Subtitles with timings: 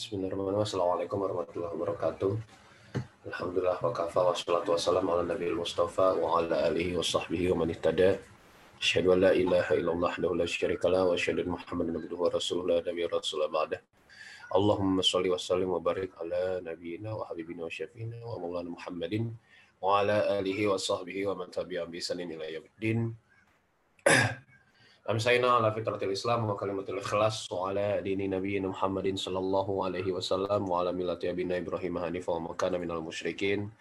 [0.00, 0.64] Bismillahirrahmanirrahim.
[0.64, 2.32] Assalamualaikum warahmatullahi wabarakatuh.
[3.30, 7.62] Alhamdulillah wa kafa wa salatu wassalamu ala nabiyil mustafa wa ala alihi wa sahbihi wa
[7.62, 8.16] man ihtada.
[8.80, 13.12] Asyhadu an la ilaha illallah la syarika la wa asyhadu Muhammadan abduhu wa rasuluhu nabiyya
[13.12, 13.76] rasul ba'da.
[14.50, 19.36] Allahumma shalli wa sallim wa barik ala nabiyyina wa habibina wa syafiina wa maulana Muhammadin
[19.80, 23.16] wa alihi wa sahbihi wa man tabi'ahum bi ihsanin ila yaumiddin.
[25.10, 30.68] Amsayna ala fitratil Islam wa kalimatul ikhlas wa ala dini nabiyina Muhammadin sallallahu alaihi wasallam
[30.68, 33.72] wa ala millati abina Ibrahim hanifah wa makana minal musyrikin.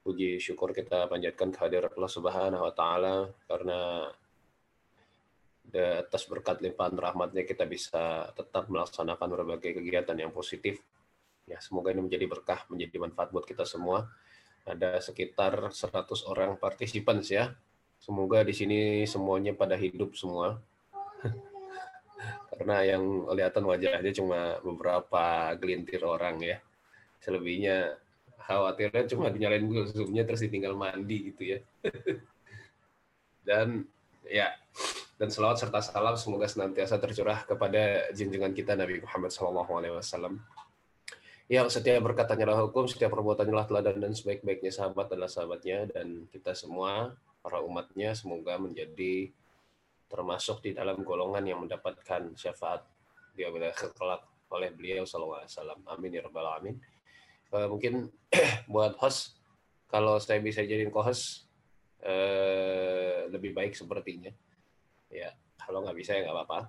[0.00, 4.08] Puji syukur kita panjatkan kehadirat Allah Subhanahu wa taala karena
[5.70, 10.82] atas berkat limpahan rahmatnya kita bisa tetap melaksanakan berbagai kegiatan yang positif.
[11.46, 14.08] Ya, semoga ini menjadi berkah, menjadi manfaat buat kita semua.
[14.70, 17.50] Ada sekitar 100 orang partisipan ya
[18.00, 20.56] Semoga di sini semuanya pada hidup semua.
[22.48, 26.56] Karena yang kelihatan wajahnya cuma beberapa gelintir orang ya.
[27.20, 28.00] Selebihnya
[28.40, 31.58] khawatirnya cuma dinyalain zoomnya terus ditinggal mandi gitu ya.
[33.48, 33.84] dan
[34.24, 34.48] ya
[35.20, 40.40] dan selawat serta salam semoga senantiasa tercurah kepada junjungan kita Nabi Muhammad SAW.
[41.50, 46.30] Yang setiap berkatanya adalah hukum, setiap perbuatannya adalah teladan dan sebaik-baiknya sahabat adalah sahabatnya dan
[46.30, 49.34] kita semua para umatnya semoga menjadi
[50.06, 52.86] termasuk di dalam golongan yang mendapatkan syafaat
[53.34, 54.22] di akhir kelak
[54.54, 55.80] oleh beliau sallallahu alaihi wasallam.
[55.90, 56.76] Amin ya rabbal alamin.
[57.50, 58.14] Uh, mungkin
[58.70, 59.34] buat host
[59.90, 61.50] kalau saya bisa jadiin co-host
[62.06, 64.30] uh, lebih baik sepertinya.
[65.10, 66.60] Ya, kalau nggak bisa ya nggak apa-apa.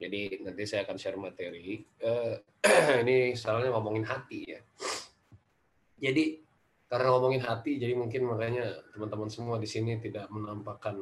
[0.00, 1.84] Jadi nanti saya akan share materi.
[2.00, 2.40] Uh,
[3.04, 4.60] ini soalnya ngomongin hati ya.
[6.00, 6.40] Jadi
[6.90, 10.98] karena ngomongin hati jadi mungkin makanya teman-teman semua di sini tidak menampakkan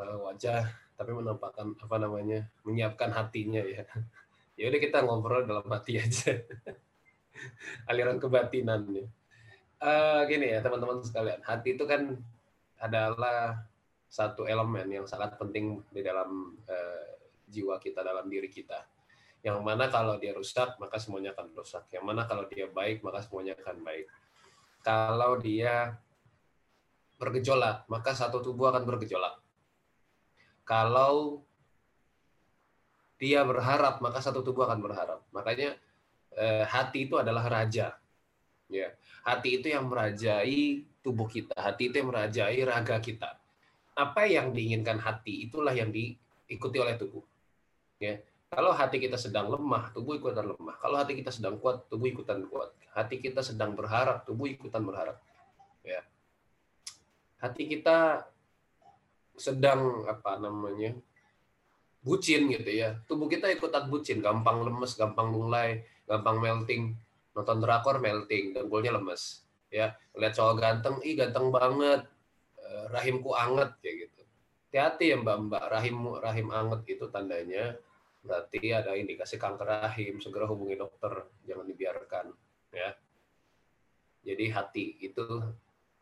[0.00, 0.64] uh, wajah
[0.96, 3.84] tapi menampakkan apa namanya menyiapkan hatinya ya
[4.58, 6.40] ya udah kita ngobrol dalam hati aja
[7.92, 9.04] aliran kebatinannya
[9.84, 12.16] uh, gini ya teman-teman sekalian hati itu kan
[12.80, 13.68] adalah
[14.08, 17.15] satu elemen yang sangat penting di dalam uh,
[17.46, 18.84] jiwa kita dalam diri kita
[19.42, 23.22] yang mana kalau dia rusak maka semuanya akan rusak yang mana kalau dia baik maka
[23.22, 24.06] semuanya akan baik
[24.86, 25.98] kalau dia
[27.18, 29.42] bergejolak, maka satu tubuh akan bergejolak.
[30.62, 31.42] Kalau
[33.16, 35.20] dia berharap, maka satu tubuh akan berharap.
[35.32, 35.74] Makanya
[36.38, 37.96] eh, hati itu adalah raja.
[38.70, 38.94] Ya,
[39.26, 41.58] hati itu yang merajai tubuh kita.
[41.58, 43.38] Hati itu yang merajai raga kita.
[43.96, 47.26] Apa yang diinginkan hati itulah yang diikuti oleh tubuh.
[47.96, 48.20] Ya,
[48.52, 50.76] kalau hati kita sedang lemah, tubuh ikutan lemah.
[50.78, 52.70] Kalau hati kita sedang kuat, tubuh ikutan kuat.
[52.94, 55.18] Hati kita sedang berharap, tubuh ikutan berharap.
[55.82, 56.04] Ya.
[57.42, 58.28] Hati kita
[59.36, 60.96] sedang apa namanya?
[62.06, 62.94] bucin gitu ya.
[63.10, 66.94] Tubuh kita ikutan bucin, gampang lemes, gampang mulai, gampang melting.
[67.34, 69.42] Nonton drakor melting, dengkulnya lemes.
[69.74, 72.06] Ya, lihat cowok ganteng, ih ganteng banget.
[72.62, 74.22] Eh, rahimku anget kayak gitu.
[74.70, 77.74] Hati-hati ya Mbak-mbak, rahim rahim anget itu tandanya
[78.26, 81.12] berarti ada indikasi kanker rahim, segera hubungi dokter,
[81.46, 82.26] jangan dibiarkan
[82.74, 82.90] ya.
[84.26, 85.24] Jadi hati itu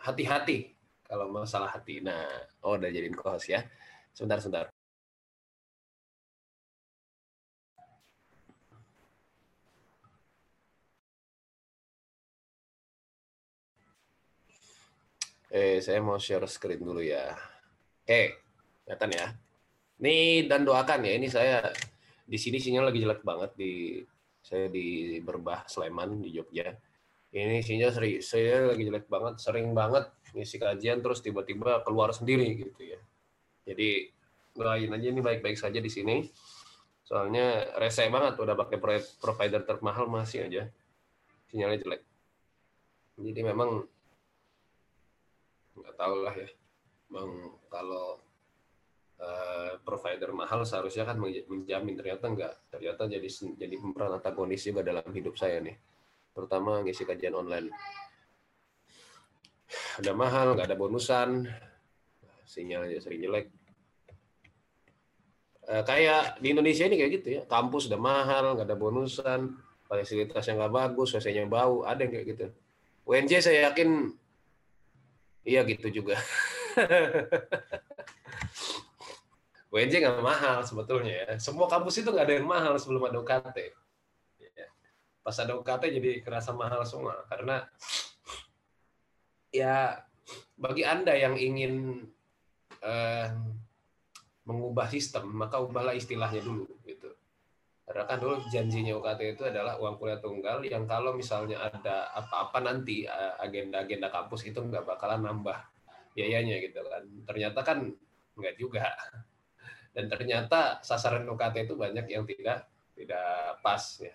[0.01, 0.73] hati-hati
[1.05, 2.01] kalau masalah hati.
[2.01, 2.25] Nah,
[2.65, 3.61] oh udah jadiin kohos ya.
[4.17, 4.67] Sebentar, sebentar.
[15.55, 17.31] Eh, saya mau share screen dulu ya.
[18.03, 18.43] Oke,
[18.83, 19.27] kelihatan ya.
[20.03, 21.71] Nih dan doakan ya, ini saya
[22.25, 24.01] di sini sinyal lagi jelek banget di
[24.45, 26.69] saya di Berbah Sleman di Jogja.
[27.35, 32.47] Ini sinyal seri, saya lagi jelek banget, sering banget ngisi kajian terus tiba-tiba keluar sendiri
[32.55, 33.01] gitu ya.
[33.67, 34.13] Jadi
[34.55, 36.23] doain aja ini baik-baik saja di sini.
[37.05, 38.79] Soalnya rese banget udah pakai
[39.19, 40.63] provider termahal masih aja
[41.51, 42.03] sinyalnya jelek.
[43.19, 43.83] Jadi memang
[45.75, 46.49] nggak tahu lah ya.
[47.11, 47.31] Bang
[47.67, 48.23] kalau
[49.25, 51.97] Eh, provider mahal seharusnya kan menjamin.
[51.97, 52.53] Ternyata enggak.
[52.69, 55.77] Ternyata jadi jadi pemeran antagonis juga dalam hidup saya nih.
[56.37, 57.73] Terutama ngisi kajian online.
[60.03, 61.49] Ada mahal nggak ada bonusan.
[62.45, 63.47] Sinyalnya sering jelek.
[65.65, 67.43] E, kayak di Indonesia ini kayak gitu ya.
[67.49, 69.57] Kampus udah mahal nggak ada bonusan.
[69.89, 72.47] Fasilitasnya nggak bagus wc bau ada yang kayak gitu.
[73.09, 74.17] UNJ saya yakin
[75.45, 76.17] iya gitu juga
[79.75, 81.29] WNJ nggak mahal sebetulnya ya.
[81.43, 83.59] Semua kampus itu nggak ada yang mahal sebelum ada UKT.
[84.39, 84.71] Ya.
[85.19, 87.67] Pas ada UKT jadi kerasa mahal semua karena
[89.51, 89.99] ya
[90.55, 92.07] bagi anda yang ingin
[92.87, 93.29] uh,
[94.47, 97.11] mengubah sistem maka ubahlah istilahnya dulu gitu
[97.85, 102.65] karena kan dulu janjinya UKT itu adalah uang kuliah tunggal yang kalau misalnya ada apa-apa
[102.65, 105.59] nanti eh, agenda-agenda kampus itu nggak bakalan nambah
[106.17, 107.79] biayanya gitu kan ternyata kan
[108.41, 108.89] nggak juga
[109.95, 112.67] dan ternyata sasaran UKT itu banyak yang tidak
[112.99, 114.15] tidak pas ya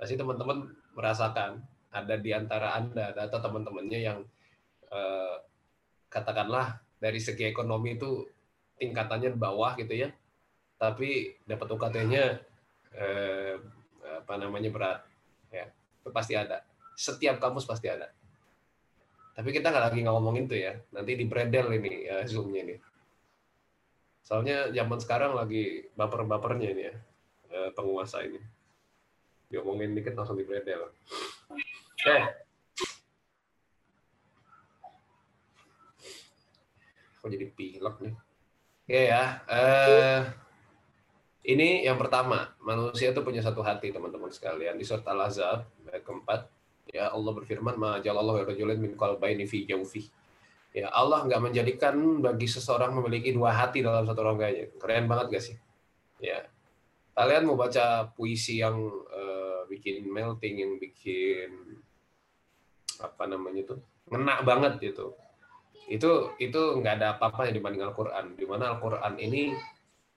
[0.00, 1.60] pasti teman-teman merasakan
[1.92, 4.18] ada di antara anda atau teman-temannya yang
[4.88, 5.36] eh,
[6.08, 8.24] katakanlah dari segi ekonomi itu
[8.80, 10.08] tingkatannya di bawah gitu ya
[10.80, 12.24] tapi dapat UKT-nya
[12.96, 13.54] eh,
[14.02, 15.00] apa namanya berat
[15.52, 15.68] ya
[16.02, 16.64] itu pasti ada
[16.96, 18.10] setiap kampus pasti ada
[19.32, 20.76] tapi kita nggak lagi ngomongin tuh ya.
[20.92, 22.76] Nanti di bredel ini ya, zoomnya ini.
[24.22, 26.94] Soalnya zaman sekarang lagi baper-bapernya ini ya
[27.52, 28.40] eh, penguasa ini.
[29.52, 30.46] Diomongin dikit langsung di.
[30.46, 32.18] Oke.
[37.22, 38.14] Kok jadi pilek nih?
[38.82, 39.24] Oke ya.
[39.46, 40.20] Eh,
[41.52, 44.78] ini yang pertama, manusia itu punya satu hati teman-teman sekalian.
[44.78, 46.40] Di surat Al-Azab ayat keempat,
[46.90, 50.10] Ya Allah berfirman, "Ma jalallahu rajulin min qalbaini fi jawfi."
[50.72, 54.72] Ya Allah nggak menjadikan bagi seseorang memiliki dua hati dalam satu rongganya.
[54.80, 55.56] Keren banget gak sih?
[56.16, 56.48] Ya.
[57.12, 58.80] Kalian mau baca puisi yang
[59.12, 61.76] uh, bikin melting, yang bikin
[63.04, 63.76] apa namanya itu,
[64.08, 65.12] ngena banget gitu.
[65.92, 68.32] Itu itu nggak ada apa-apa yang dibanding Al-Quran.
[68.40, 69.52] Di mana Al-Quran ini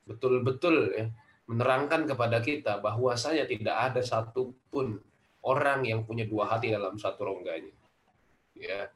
[0.08, 1.12] betul-betul ya
[1.52, 5.04] menerangkan kepada kita bahwasanya tidak ada satupun
[5.44, 7.76] orang yang punya dua hati dalam satu rongganya.
[8.56, 8.88] Ya.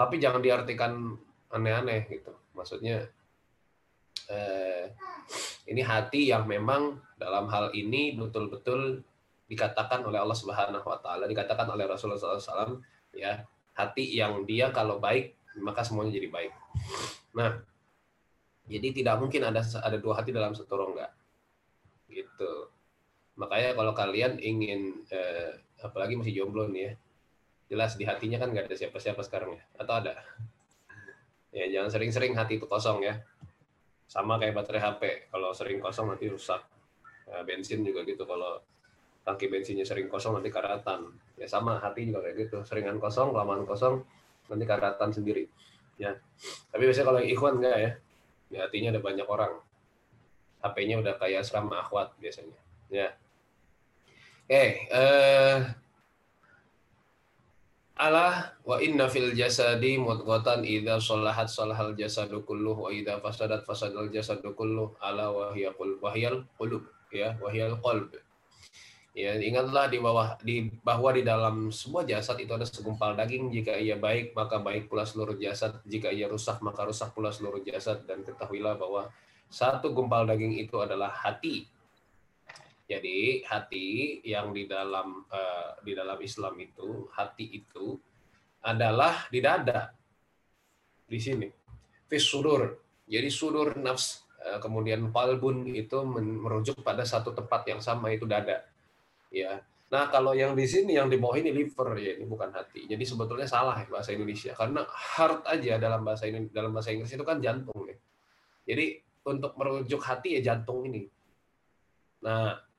[0.00, 1.12] Tapi jangan diartikan
[1.52, 2.32] aneh-aneh gitu.
[2.56, 3.04] Maksudnya
[4.32, 4.96] eh,
[5.68, 9.04] ini hati yang memang dalam hal ini betul-betul
[9.44, 12.80] dikatakan oleh Allah Subhanahu wa taala, dikatakan oleh Rasulullah SAW
[13.12, 13.44] ya,
[13.76, 16.52] hati yang dia kalau baik maka semuanya jadi baik.
[17.36, 17.60] Nah,
[18.70, 21.10] jadi tidak mungkin ada ada dua hati dalam satu rongga.
[22.06, 22.70] Gitu.
[23.34, 26.92] Makanya kalau kalian ingin eh, apalagi masih jomblo nih ya,
[27.70, 30.18] jelas di hatinya kan nggak ada siapa-siapa sekarang ya, atau ada?
[31.54, 33.14] Ya jangan sering-sering hati itu kosong ya.
[34.10, 36.58] Sama kayak baterai HP, kalau sering kosong nanti rusak.
[37.30, 38.58] Nah, bensin juga gitu, kalau
[39.22, 41.14] tangki bensinnya sering kosong nanti karatan.
[41.38, 44.02] Ya sama hati juga kayak gitu, seringan kosong, kelamaan kosong,
[44.50, 45.46] nanti karatan sendiri.
[45.94, 46.18] Ya.
[46.74, 47.90] Tapi biasanya kalau ikhwan enggak ya,
[48.50, 49.52] di hatinya ada banyak orang.
[50.60, 52.58] HP-nya udah kayak asrama akhwat biasanya.
[52.90, 53.14] Ya,
[54.50, 55.58] okay, uh, eh,
[58.00, 64.08] Allah wa inna fil jasadi mudghatan idza salahat salahal jasadu kulluh wa idza fasadat fasadal
[64.08, 64.96] jasadu kulluh.
[65.04, 66.08] Ala wa hiya qul wa
[66.56, 68.16] qulub ya wa qalb.
[69.12, 73.52] Ya ingatlah di bawah di bahwa di dalam semua jasad itu ada segumpal daging.
[73.52, 75.76] Jika ia baik maka baik pula seluruh jasad.
[75.84, 78.08] Jika ia rusak maka rusak pula seluruh jasad.
[78.08, 79.12] Dan ketahuilah bahwa
[79.52, 81.68] satu gumpal daging itu adalah hati
[82.90, 87.94] jadi hati yang di dalam uh, di dalam Islam itu hati itu
[88.66, 89.94] adalah di dada
[91.06, 91.46] di sini.
[92.10, 92.66] Fis sudur.
[93.06, 98.66] Jadi sudur nafs uh, kemudian palbun itu merujuk pada satu tempat yang sama itu dada.
[99.30, 99.62] Ya.
[99.90, 102.90] Nah, kalau yang di sini yang di bawah ini liver ya, ini bukan hati.
[102.90, 107.14] Jadi sebetulnya salah ya bahasa Indonesia karena heart aja dalam bahasa ini dalam bahasa Inggris
[107.14, 107.94] itu kan jantung ya.
[108.66, 108.98] Jadi
[109.30, 111.06] untuk merujuk hati ya jantung ini.
[112.26, 112.69] Nah,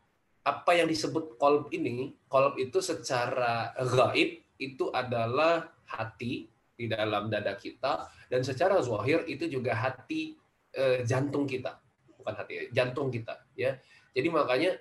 [0.41, 7.53] apa yang disebut kolb ini, kolb itu secara gaib itu adalah hati di dalam dada
[7.53, 10.33] kita dan secara zahir itu juga hati
[10.73, 11.77] eh, jantung kita,
[12.17, 13.77] bukan hati jantung kita ya.
[14.17, 14.71] Jadi makanya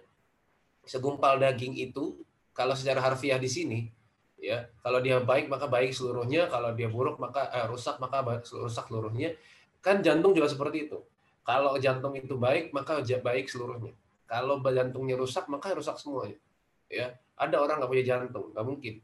[0.89, 2.25] segumpal daging itu
[2.57, 3.81] kalau secara harfiah di sini
[4.41, 8.89] ya, kalau dia baik maka baik seluruhnya, kalau dia buruk maka eh, rusak maka rusak
[8.89, 9.37] seluruhnya.
[9.85, 11.01] Kan jantung juga seperti itu.
[11.45, 13.93] Kalau jantung itu baik maka baik seluruhnya
[14.31, 16.39] kalau jantungnya rusak, maka rusak semuanya.
[16.87, 18.95] Ya, ada orang nggak punya jantung, nggak mungkin.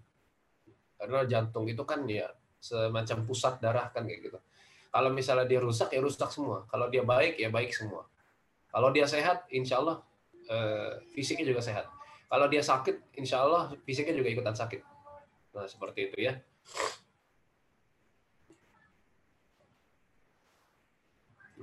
[0.94, 2.30] Karena jantung itu kan ya
[2.62, 4.38] semacam pusat darah kan kayak gitu.
[4.94, 6.62] Kalau misalnya dia rusak, ya rusak semua.
[6.70, 8.06] Kalau dia baik, ya baik semua.
[8.70, 9.98] Kalau dia sehat, insya Allah
[10.46, 11.90] eh, fisiknya juga sehat.
[12.30, 14.80] Kalau dia sakit, insya Allah fisiknya juga ikutan sakit.
[15.58, 16.38] Nah, seperti itu ya.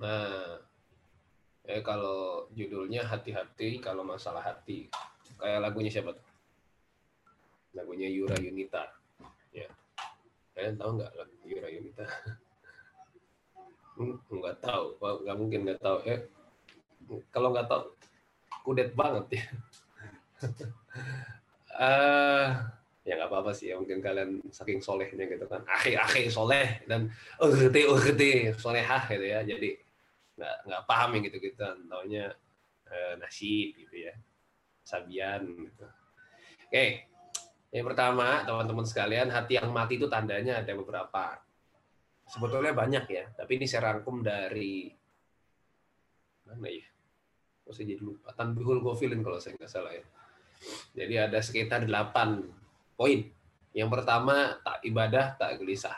[0.03, 0.59] Nah,
[1.63, 4.91] eh kalau judulnya hati-hati kalau masalah hati.
[5.39, 6.25] Kayak lagunya siapa tuh?
[7.73, 8.83] Lagunya Yura Yunita.
[9.55, 9.71] Ya.
[10.53, 12.05] Kalian tahu nggak lagu Yura Yunita?
[13.93, 14.97] Hmm, nggak tahu.
[14.97, 16.01] Nggak mungkin nggak tahu.
[16.09, 16.25] Eh
[17.29, 17.93] kalau nggak tahu
[18.65, 19.43] kudet banget ya.
[21.77, 22.47] Uh,
[23.07, 23.69] ya nggak apa-apa sih.
[23.69, 25.61] Ya mungkin kalian saking solehnya gitu kan.
[25.69, 29.45] Akhi akhi soleh dan urti urti solehah gitu ya.
[29.45, 29.82] Jadi
[30.33, 32.25] nggak nggak paham yang gitu gitu taunya
[32.89, 34.13] eh, nasib gitu ya.
[34.83, 35.85] Sabian gitu.
[36.67, 37.07] Oke.
[37.73, 41.41] Yang pertama teman-teman sekalian hati yang mati itu tandanya ada beberapa.
[42.23, 44.89] Sebetulnya banyak ya tapi ini saya rangkum dari
[46.43, 46.85] mana ya?
[47.63, 48.35] Kok saya jadi lupa?
[48.35, 50.05] Tanbihul Gofilin kalau saya nggak salah ya.
[50.95, 52.43] Jadi ada sekitar delapan
[52.95, 53.25] poin.
[53.73, 55.97] Yang pertama, tak ibadah, tak gelisah.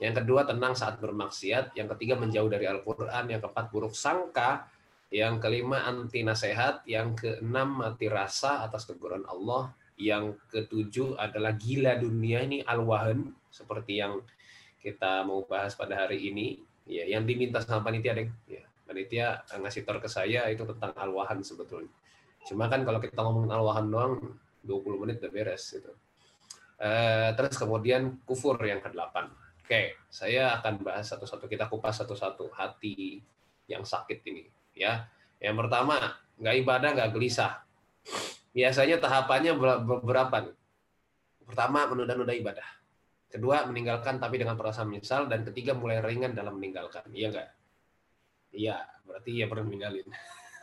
[0.00, 1.76] Yang kedua, tenang saat bermaksiat.
[1.76, 3.24] Yang ketiga, menjauh dari Al-Quran.
[3.28, 4.66] Yang keempat, buruk sangka.
[5.12, 6.80] Yang kelima, anti nasihat.
[6.88, 9.72] Yang keenam, mati rasa atas teguran Allah.
[10.00, 13.28] Yang ketujuh adalah gila dunia ini al-wahan.
[13.52, 14.24] Seperti yang
[14.80, 16.56] kita mau bahas pada hari ini.
[16.88, 18.32] Ya, yang diminta sama panitia, Deng.
[18.48, 21.92] Ya, panitia ngasih tor ke saya itu tentang al-wahan sebetulnya.
[22.48, 24.14] Cuma kan kalau kita ngomongin al-wahan doang,
[24.64, 25.92] 20 menit udah beres gitu.
[26.80, 29.28] Uh, terus kemudian kufur yang ke-8.
[29.70, 33.22] Oke, saya akan bahas satu-satu kita kupas satu-satu hati
[33.70, 35.06] yang sakit ini ya.
[35.38, 35.94] Yang pertama,
[36.42, 37.62] nggak ibadah, nggak gelisah.
[38.50, 39.54] Biasanya tahapannya
[40.02, 40.56] berapa nih?
[41.46, 42.66] Pertama, menunda-nunda ibadah.
[43.30, 45.30] Kedua, meninggalkan tapi dengan perasaan menyesal.
[45.30, 47.06] Dan ketiga, mulai ringan dalam meninggalkan.
[47.14, 47.50] Iya nggak?
[48.50, 50.08] Iya, berarti ya pernah meninggalin.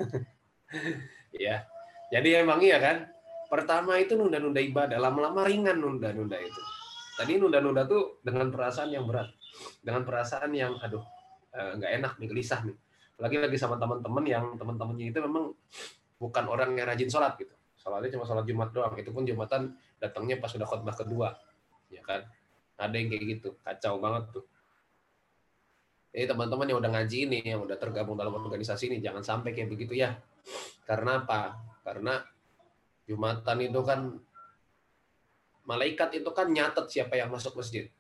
[1.47, 1.63] ya.
[2.11, 3.07] Jadi emang iya kan?
[3.47, 6.61] Pertama itu nunda-nunda ibadah, lama-lama ringan nunda-nunda itu.
[7.17, 9.33] Tadi nunda-nunda tuh dengan perasaan yang berat,
[9.81, 11.01] dengan perasaan yang aduh
[11.49, 12.77] eh, nggak enak nih, gelisah nih.
[13.17, 15.49] Lagi lagi sama teman-teman yang teman-temannya itu memang
[16.21, 17.57] bukan orang yang rajin sholat gitu.
[17.81, 18.93] Sholatnya cuma sholat Jumat doang.
[18.93, 21.33] Itu pun Jumatan datangnya pas sudah khutbah kedua,
[21.89, 22.21] ya kan?
[22.77, 24.45] Ada yang kayak gitu, kacau banget tuh.
[26.13, 29.73] Jadi teman-teman yang udah ngaji ini, yang udah tergabung dalam organisasi ini, jangan sampai kayak
[29.73, 30.13] begitu ya.
[30.85, 31.57] Karena apa?
[31.81, 32.21] Karena
[33.09, 34.19] Jumatan itu kan
[35.67, 37.91] malaikat itu kan nyatet siapa yang masuk masjid.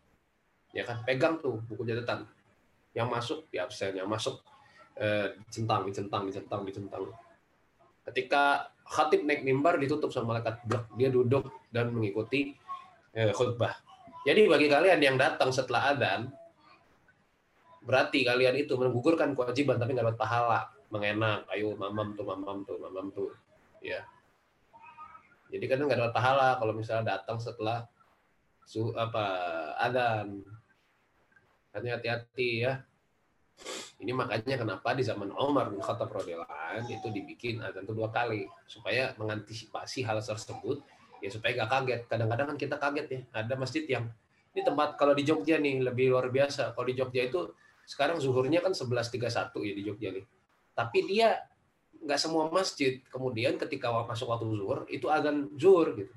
[0.71, 2.23] Ya kan, pegang tuh buku catatan.
[2.95, 4.39] Yang masuk di absen, yang masuk
[4.95, 7.03] eh, dicentang, dicentang, dicentang, dicentang.
[8.07, 10.63] Ketika khatib naik mimbar ditutup sama malaikat
[10.95, 12.55] dia duduk dan mengikuti
[13.11, 13.75] eh, khutbah.
[14.23, 16.31] Jadi bagi kalian yang datang setelah adzan
[17.87, 22.75] berarti kalian itu menggugurkan kewajiban tapi nggak dapat pahala mengenak ayo mamam tuh mamam tuh
[22.83, 23.31] mamam tuh
[23.79, 24.03] ya
[25.47, 27.87] jadi kadang nggak dapat pahala kalau misalnya datang setelah
[28.67, 29.25] su apa
[29.79, 30.43] adan.
[31.71, 32.83] Hanya hati-hati ya.
[33.97, 36.13] Ini makanya kenapa di zaman Umar bin Khattab
[36.85, 40.83] itu dibikin adzan itu dua kali supaya mengantisipasi hal tersebut
[41.23, 42.01] ya supaya nggak kaget.
[42.05, 43.19] Kadang-kadang kan kita kaget ya.
[43.33, 44.05] Ada masjid yang
[44.53, 46.75] ini tempat kalau di Jogja nih lebih luar biasa.
[46.77, 47.49] Kalau di Jogja itu
[47.87, 49.23] sekarang zuhurnya kan 11.31
[49.63, 50.25] ya di Jogja nih.
[50.77, 51.39] Tapi dia
[52.03, 53.01] nggak semua masjid.
[53.07, 56.13] Kemudian ketika masuk waktu zuhur itu azan zuhur gitu.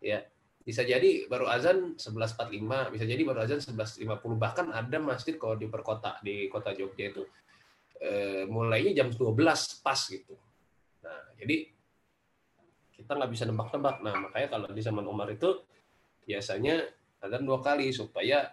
[0.00, 0.26] Ya
[0.64, 5.68] bisa jadi baru azan 11.45 bisa jadi baru azan 11.50 bahkan ada masjid kalau di
[5.68, 7.28] perkota di kota Jogja itu
[8.00, 9.36] eh, mulainya jam 12
[9.84, 10.32] pas gitu.
[11.04, 11.68] Nah jadi
[12.96, 14.00] kita nggak bisa nebak-nebak.
[14.00, 15.60] Nah makanya kalau di zaman Umar itu
[16.24, 16.80] biasanya
[17.20, 18.48] azan dua kali supaya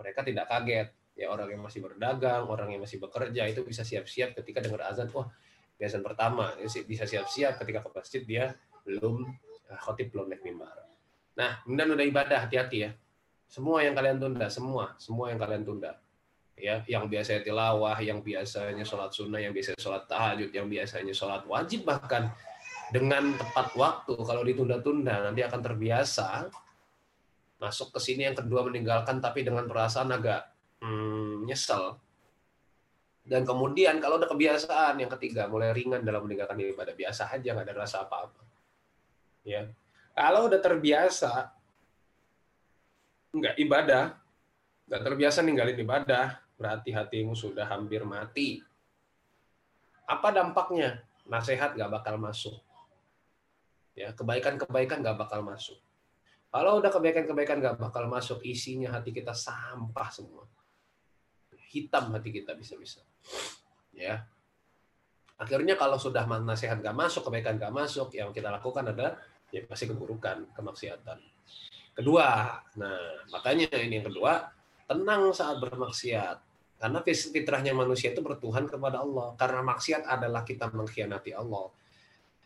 [0.00, 0.88] mereka tidak kaget.
[1.12, 5.12] Ya orang yang masih berdagang orang yang masih bekerja itu bisa siap-siap ketika dengar azan.
[5.12, 5.28] Wah
[5.80, 8.44] biasanya pertama bisa siap-siap ketika ke masjid dia
[8.84, 9.24] belum
[9.72, 10.76] eh, khotib belum naik mimbar.
[11.40, 12.90] Nah, kemudian udah ibadah hati-hati ya.
[13.48, 15.96] Semua yang kalian tunda, semua, semua yang kalian tunda.
[16.60, 21.48] Ya, yang biasanya tilawah, yang biasanya sholat sunnah, yang biasanya sholat tahajud, yang biasanya sholat
[21.48, 22.28] wajib bahkan
[22.92, 26.50] dengan tepat waktu kalau ditunda-tunda nanti akan terbiasa
[27.62, 30.42] masuk ke sini yang kedua meninggalkan tapi dengan perasaan agak
[30.82, 31.96] hmm, nyesel
[33.30, 37.66] dan kemudian kalau udah kebiasaan yang ketiga mulai ringan dalam meninggalkan ibadah biasa aja nggak
[37.70, 38.42] ada rasa apa-apa.
[39.46, 39.70] Ya.
[40.18, 41.54] Kalau udah terbiasa
[43.30, 44.18] nggak ibadah,
[44.90, 48.58] nggak terbiasa ninggalin ibadah, berarti hatimu sudah hampir mati.
[50.10, 51.06] Apa dampaknya?
[51.30, 52.58] Nasihat nggak bakal masuk.
[53.94, 55.78] Ya, kebaikan-kebaikan nggak bakal masuk.
[56.50, 60.50] Kalau udah kebaikan-kebaikan nggak bakal masuk, isinya hati kita sampah semua
[61.70, 63.00] hitam hati kita bisa-bisa.
[63.94, 64.24] Ya.
[65.40, 69.16] Akhirnya kalau sudah nasihat gak masuk, kebaikan gak masuk, yang kita lakukan adalah
[69.48, 71.18] ya pasti keburukan, kemaksiatan.
[71.96, 73.00] Kedua, nah
[73.32, 74.52] makanya ini yang kedua,
[74.84, 76.38] tenang saat bermaksiat.
[76.80, 79.36] Karena fitrahnya manusia itu bertuhan kepada Allah.
[79.36, 81.68] Karena maksiat adalah kita mengkhianati Allah.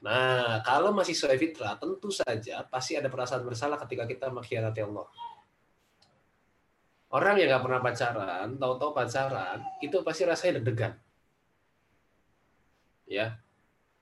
[0.05, 5.07] Nah, kalau masih sesuai fitrah, tentu saja pasti ada perasaan bersalah ketika kita mengkhianati Allah.
[7.15, 10.93] Orang yang nggak pernah pacaran, tahu-tahu pacaran, itu pasti rasanya deg-degan.
[13.07, 13.39] Ya,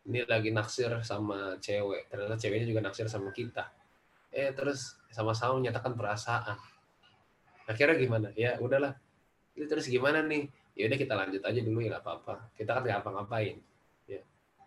[0.08, 3.68] ini lagi naksir sama cewek, ternyata ceweknya juga naksir sama kita.
[4.32, 6.56] eh terus sama-sama menyatakan perasaan.
[7.68, 8.28] Akhirnya gimana?
[8.32, 8.96] Ya udahlah.
[9.52, 10.48] Ini terus gimana nih?
[10.72, 12.34] Ya udah kita lanjut aja dulu ya nggak apa-apa.
[12.56, 13.60] Kita kan nggak apa-ngapain
[14.08, 14.20] ya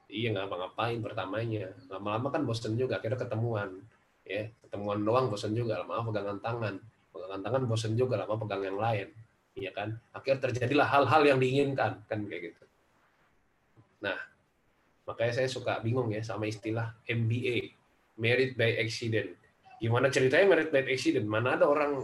[0.06, 1.74] iya nggak apa-ngapain pertamanya.
[1.90, 3.82] Lama-lama kan bosen juga akhirnya ketemuan.
[4.22, 5.82] Ya ketemuan doang bosen juga.
[5.82, 6.76] Lama-lama pegangan tangan
[7.36, 9.08] pegangan tangan bosen juga lama pegang yang lain
[9.56, 9.96] iya kan?
[10.12, 12.64] Akhirnya terjadilah hal-hal yang diinginkan kan kayak gitu.
[14.04, 14.20] Nah
[15.08, 17.72] makanya saya suka bingung ya sama istilah MBA
[18.20, 19.32] married by accident.
[19.80, 21.26] Gimana ceritanya married by accident?
[21.28, 22.04] Mana ada orang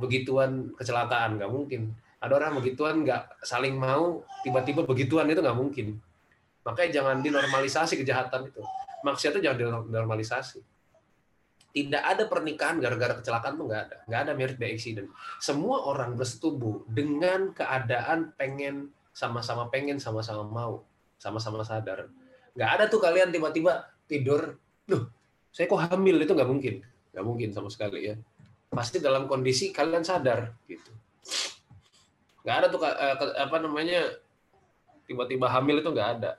[0.00, 1.36] begituan kecelakaan?
[1.36, 1.92] Nggak mungkin.
[2.20, 6.00] Ada orang begituan nggak saling mau tiba-tiba begituan itu nggak mungkin.
[6.64, 8.60] Makanya jangan dinormalisasi kejahatan itu.
[9.00, 10.60] Maksiat itu jangan dinormalisasi
[11.70, 13.96] tidak ada pernikahan gara-gara kecelakaan tuh nggak ada.
[14.10, 15.08] Nggak ada merit by accident.
[15.38, 20.82] Semua orang bersetubuh dengan keadaan pengen sama-sama pengen sama-sama mau
[21.18, 22.10] sama-sama sadar.
[22.58, 24.58] Nggak ada tuh kalian tiba-tiba tidur
[24.90, 25.04] loh
[25.54, 26.16] saya kok hamil?
[26.22, 26.74] Itu nggak mungkin.
[27.14, 28.14] Nggak mungkin sama sekali ya.
[28.70, 30.90] Pasti dalam kondisi kalian sadar gitu.
[32.42, 34.00] Nggak ada tuh eh, apa namanya
[35.06, 36.38] tiba-tiba hamil itu nggak ada.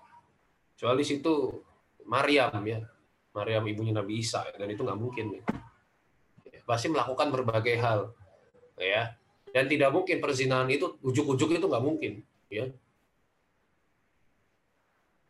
[0.76, 1.64] Kecuali situ
[2.04, 2.84] Maryam ya
[3.32, 5.44] Maryam ibunya Nabi Isa dan itu nggak mungkin ya.
[6.68, 8.12] pasti melakukan berbagai hal
[8.80, 9.16] ya.
[9.52, 12.72] Dan tidak mungkin perzinahan itu ujuk-ujuk itu nggak mungkin ya.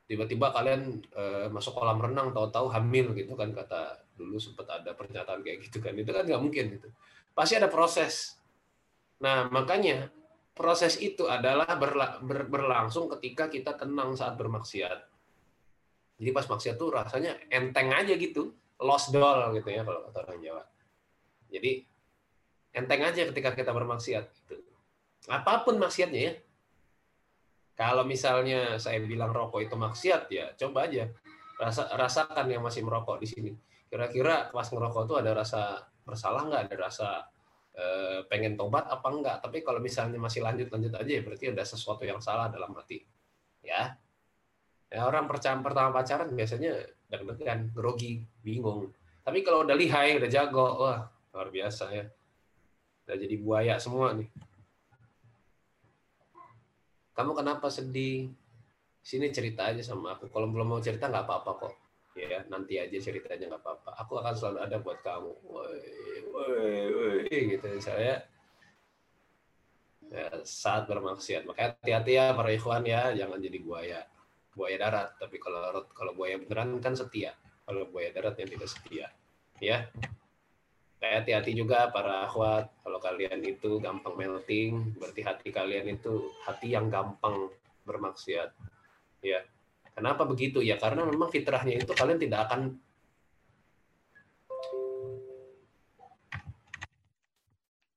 [0.05, 5.41] Tiba-tiba kalian uh, masuk kolam renang tahu-tahu hamil gitu kan kata dulu sempat ada pernyataan
[5.41, 5.97] kayak gitu kan.
[5.97, 6.87] Itu kan nggak mungkin gitu.
[7.33, 8.37] Pasti ada proses.
[9.23, 10.11] Nah makanya
[10.51, 15.10] proses itu adalah berla, ber, berlangsung ketika kita tenang saat bermaksiat.
[16.21, 20.41] Jadi pas maksiat tuh rasanya enteng aja gitu, lost doll gitu ya kalau kata orang
[20.45, 20.63] Jawa.
[21.49, 21.71] Jadi
[22.77, 24.25] enteng aja ketika kita bermaksiat.
[24.29, 24.61] Gitu.
[25.33, 26.33] Apa pun maksiatnya ya.
[27.73, 31.09] Kalau misalnya saya bilang rokok itu maksiat ya coba aja
[31.57, 33.51] rasa rasakan yang masih merokok di sini.
[33.89, 36.61] Kira-kira pas ngerokok tuh ada rasa bersalah nggak?
[36.69, 37.09] Ada rasa
[37.71, 41.63] Eh, pengen tobat apa enggak tapi kalau misalnya masih lanjut lanjut aja ya berarti ada
[41.63, 42.99] sesuatu yang salah dalam hati
[43.63, 43.95] ya
[44.91, 46.75] ya orang percaya pertama pacaran biasanya
[47.07, 48.91] deg-degan grogi bingung.
[49.23, 52.05] Tapi kalau udah lihai udah jago wah luar biasa ya.
[53.07, 54.27] Udah jadi buaya semua nih.
[57.15, 58.35] Kamu kenapa sedih?
[59.01, 60.27] Sini cerita aja sama aku.
[60.27, 61.73] Kalau belum mau cerita nggak apa-apa kok.
[62.11, 63.89] Ya nanti aja ceritanya nggak apa-apa.
[64.03, 65.31] Aku akan selalu ada buat kamu.
[65.47, 65.79] Woi
[66.27, 68.27] woi woi gitu saya
[70.11, 71.47] ya, saat bermaksiat.
[71.47, 73.15] Makanya hati-hati ya para ikhwan ya.
[73.15, 74.03] Jangan jadi buaya
[74.55, 75.15] buaya darat.
[75.17, 77.35] Tapi kalau kalau buaya beneran kan setia.
[77.63, 79.07] Kalau buaya darat yang tidak setia.
[79.61, 79.87] Ya.
[81.01, 82.69] Kayak hati-hati juga para akhwat.
[82.83, 87.49] Kalau kalian itu gampang melting berarti hati kalian itu hati yang gampang
[87.87, 88.53] bermaksiat.
[89.25, 89.41] Ya.
[89.91, 90.63] Kenapa begitu?
[90.63, 92.79] Ya karena memang fitrahnya itu kalian tidak akan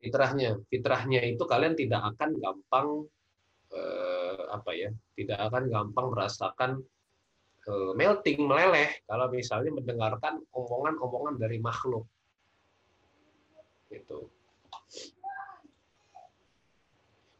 [0.04, 2.88] fitrahnya, fitrahnya itu kalian tidak akan gampang
[3.72, 4.23] eh,
[4.54, 4.90] apa ya?
[5.18, 6.70] Tidak akan gampang merasakan
[7.66, 12.06] eh, melting, meleleh kalau misalnya mendengarkan omongan-omongan dari makhluk.
[13.90, 14.30] Gitu.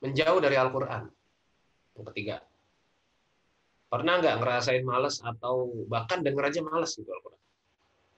[0.03, 1.09] Menjauh dari Al-Qur'an.
[1.95, 2.37] Yang ketiga,
[3.95, 7.43] Pernah nggak ngerasain males atau bahkan denger aja males gitu Al-Quran?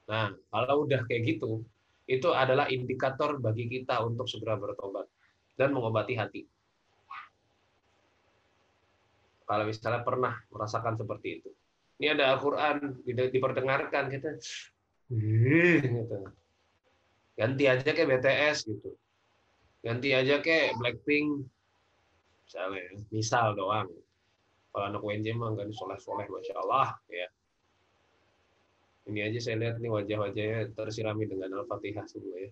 [0.09, 1.69] Nah, kalau udah kayak gitu,
[2.09, 5.05] itu adalah indikator bagi kita untuk segera bertobat
[5.53, 6.49] dan mengobati hati.
[9.47, 11.51] Kalau misalnya pernah merasakan seperti itu.
[11.97, 16.17] Ini ada Al-Quran, diperdengarkan, kita gitu.
[17.39, 18.91] Ganti aja kayak BTS gitu.
[19.81, 21.47] Ganti aja kayak Blackpink,
[22.43, 23.89] misalnya, misal doang
[24.77, 27.25] kalau anak UNJ mah kan soleh-soleh masya Allah ya
[29.09, 32.51] ini aja saya lihat nih wajah-wajahnya tersirami dengan al-fatihah semua ya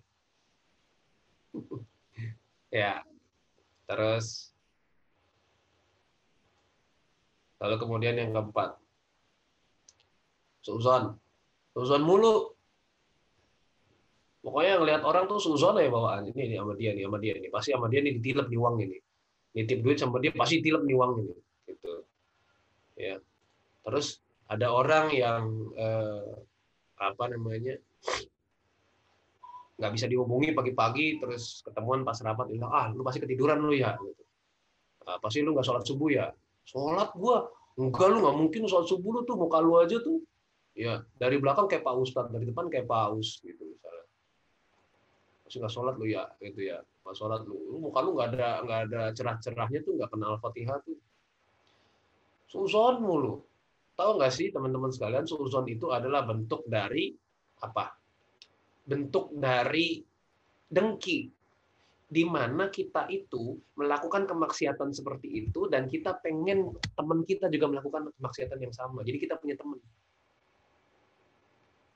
[2.81, 2.93] ya
[3.85, 4.54] terus
[7.61, 8.75] lalu kemudian yang keempat.
[10.65, 11.15] Suzon.
[11.71, 12.51] Suzon mulu.
[14.45, 16.29] Pokoknya ngelihat orang tuh suzon ya bawaan.
[16.29, 17.49] Ini nih sama dia nih sama dia nih.
[17.49, 18.97] Pasti sama dia nih ditilep nih uang ini.
[19.55, 21.35] Nitip duit sama dia pasti tilep nih uang ini.
[21.65, 21.93] Gitu.
[22.97, 23.17] Ya.
[23.85, 26.33] Terus ada orang yang eh,
[27.01, 27.75] apa namanya
[29.75, 33.99] nggak bisa dihubungi pagi-pagi terus ketemuan pas rapat bilang ah lu pasti ketiduran lu ya
[33.99, 34.23] gitu.
[35.03, 36.31] Ah, pasti lu nggak sholat subuh ya
[36.65, 37.49] sholat gua.
[37.75, 40.23] Enggak lu nggak mungkin sholat subuh lu tuh muka lu aja tuh.
[40.75, 44.05] Ya dari belakang kayak pak ustad dari depan kayak paus gitu misalnya.
[45.47, 46.83] Pasti nggak sholat lu ya gitu ya.
[47.05, 50.79] Pas sholat lu, lu muka lu nggak ada nggak ada cerah-cerahnya tuh nggak kenal fatihah
[50.83, 50.97] tuh.
[52.51, 53.39] Suzon mulu.
[53.95, 57.15] Tahu nggak sih teman-teman sekalian, suzon itu adalah bentuk dari
[57.63, 57.95] apa?
[58.85, 60.05] bentuk dari
[60.69, 61.25] dengki
[62.05, 68.13] di mana kita itu melakukan kemaksiatan seperti itu dan kita pengen teman kita juga melakukan
[68.21, 69.01] kemaksiatan yang sama.
[69.01, 69.81] Jadi kita punya teman.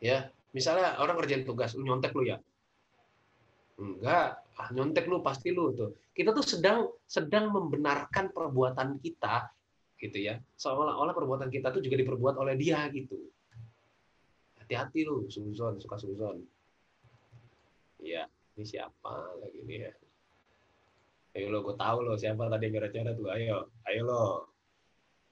[0.01, 2.41] Ya, misalnya orang kerjain tugas, nyontek lu ya.
[3.79, 5.93] Enggak, ah nyontek lu pasti lu tuh.
[6.11, 9.53] Kita tuh sedang sedang membenarkan perbuatan kita
[10.01, 10.41] gitu ya.
[10.57, 13.19] Seolah-olah perbuatan kita tuh juga diperbuat oleh dia gitu.
[14.57, 16.41] Hati-hati lu, suzon, suka suzon.
[17.99, 18.25] Ya,
[18.59, 19.93] ini siapa lagi nih ya?
[21.39, 23.31] Ayo lo gue tahu lo siapa tadi yang cara tuh.
[23.31, 24.23] Ayo ayo lo.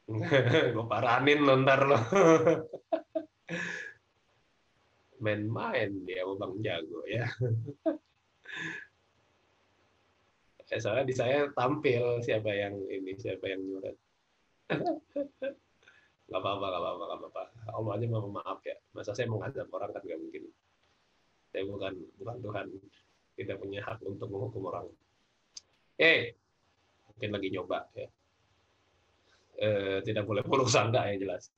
[0.72, 2.00] Gue paranin lo ntar lo.
[5.24, 7.28] Main-main dia bang jago ya.
[10.68, 13.96] Eh, soalnya di saya tampil siapa yang ini siapa yang nyurat.
[16.28, 17.44] Nggak apa-apa nggak apa-apa nggak apa-apa.
[17.72, 18.76] Allah aja mau maaf ya.
[18.92, 20.44] Masa saya menghadap orang kan nggak mungkin.
[21.56, 22.68] Saya bukan bukan Tuhan
[23.38, 24.90] tidak punya hak untuk menghukum orang.
[26.02, 26.34] Eh,
[27.14, 28.10] mungkin lagi nyoba ya.
[29.58, 31.54] Eh, tidak boleh buruk sangka ya jelas.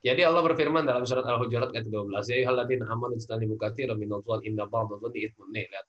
[0.00, 4.48] Jadi Allah berfirman dalam surat Al-Hujurat ayat 12, "Ya ayyuhalladzina amanu ijtanibu katsiran minadh dhanni
[4.48, 5.86] inna ba'dadh itsmun." Nih, lihat.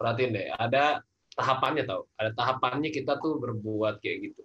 [0.00, 1.04] Perhatiin deh, ada
[1.36, 2.08] tahapannya tau.
[2.16, 4.42] Ada tahapannya kita tuh berbuat kayak gitu.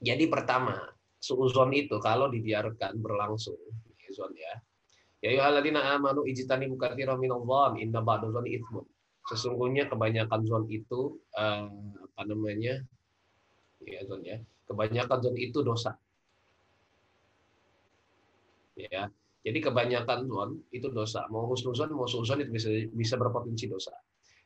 [0.00, 0.88] Jadi pertama,
[1.20, 3.60] suuzon itu kalau dibiarkan berlangsung,
[4.08, 4.56] suuzon ya.
[5.20, 8.88] Ya ayyuhalladzina amanu ijtanibu katsiran minadh dhanni inna ba'dadh dhanni itsmun
[9.26, 11.66] sesungguhnya kebanyakan zon itu uh,
[12.14, 12.78] apa namanya
[13.82, 14.38] ya zon ya
[14.70, 15.98] kebanyakan zon itu dosa.
[18.76, 19.10] Ya
[19.42, 21.26] jadi kebanyakan zon itu dosa.
[21.30, 23.94] Mau husnuzon mau suzon itu bisa bisa berpotensi dosa.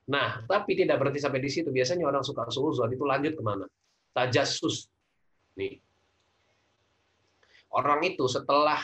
[0.09, 1.69] Nah tapi tidak berarti sampai di situ.
[1.69, 3.69] Biasanya orang suka suzon itu lanjut ke mana?
[4.17, 4.89] Tajasus
[5.61, 5.77] nih.
[7.71, 8.83] Orang itu setelah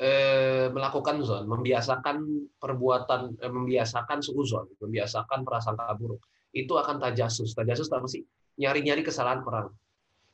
[0.00, 6.24] eh, melakukan zon, membiasakan perbuatan, eh, membiasakan suuzon, membiasakan prasangka buruk,
[6.56, 7.52] itu akan tajasus.
[7.52, 8.24] Tajasus apa sih?
[8.56, 9.68] Nyari-nyari kesalahan orang.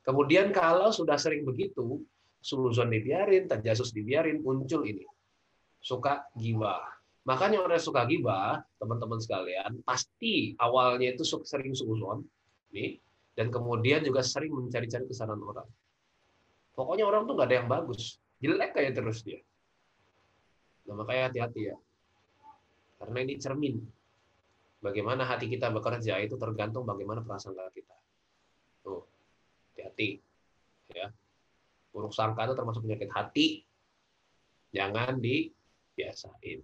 [0.06, 1.98] Kemudian kalau sudah sering begitu,
[2.38, 5.02] suuzon dibiarin, tajasus dibiarin, muncul ini.
[5.82, 6.86] Suka gibah.
[7.26, 12.22] Makanya orang suka gibah, teman-teman sekalian, pasti awalnya itu sering suuzon,
[12.70, 13.02] nih,
[13.34, 15.66] dan kemudian juga sering mencari-cari kesalahan orang.
[16.78, 19.42] Pokoknya orang tuh nggak ada yang bagus, jelek kayak terus dia.
[20.86, 21.76] Nah, makanya hati-hati ya.
[22.96, 23.76] Karena ini cermin.
[24.80, 27.96] Bagaimana hati kita bekerja itu tergantung bagaimana perasaan kita.
[28.86, 29.02] Tuh,
[29.74, 30.22] hati-hati.
[30.94, 31.10] Ya.
[31.90, 33.46] Buruk sangka itu termasuk penyakit hati.
[34.70, 36.60] Jangan dibiasain.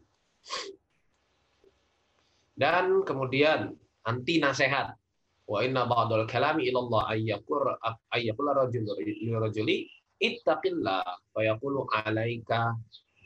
[2.52, 3.74] Dan kemudian
[4.06, 4.94] anti nasihat.
[5.42, 7.74] Wa inna ba'dal kalami ilallah ayyakul
[8.14, 9.90] ayyakul rajuli
[10.22, 11.02] ittaqillah
[11.34, 12.78] wa yaqulu alaika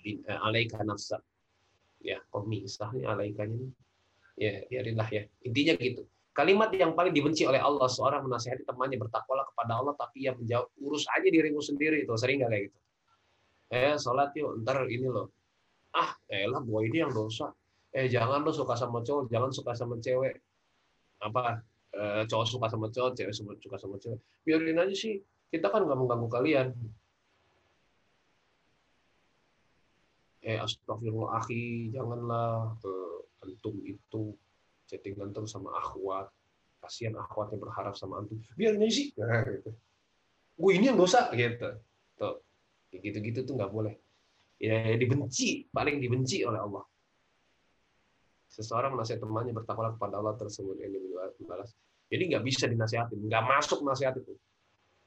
[0.06, 1.18] Eh, alaika nafsa.
[1.98, 3.72] Ya, kok misah nih alaikanya nih.
[4.38, 5.22] Ya, biarinlah ya.
[5.42, 6.06] Intinya gitu.
[6.30, 10.68] Kalimat yang paling dibenci oleh Allah seorang menasihati temannya bertakwalah kepada Allah tapi yang menjawab
[10.84, 12.78] urus aja dirimu sendiri itu sering nggak kayak gitu.
[13.72, 15.32] Eh sholat yuk ntar ini loh.
[15.96, 17.56] Ah elah gua ini yang dosa.
[17.88, 20.36] Eh jangan lo suka sama cowok, jangan suka sama cewek.
[21.24, 21.64] Apa
[21.96, 24.20] eh, cowok suka sama cowok, cewek suka sama cewek.
[24.44, 25.24] Biarin aja sih.
[25.48, 26.68] Kita kan nggak mengganggu kalian.
[30.46, 34.30] Eh astagfirullah akhi janganlah eh, antum itu
[34.86, 36.30] chattingan terus sama akhwat.
[36.78, 38.38] Kasihan akhwat yang berharap sama antum.
[38.54, 39.10] Biar aja sih.
[39.18, 39.74] Nah, gitu.
[40.56, 41.82] gue ini yang dosa gitu.
[42.14, 42.38] Tuh
[42.94, 43.98] gitu-gitu tuh nggak boleh.
[44.62, 46.86] Ya dibenci paling dibenci oleh Allah.
[48.46, 50.78] Seseorang nasihat temannya bertakwalah kepada Allah tersebut.
[50.78, 51.02] Yang
[51.42, 51.74] dibalas
[52.06, 54.38] jadi nggak bisa dinasihatin nggak masuk nasihat itu.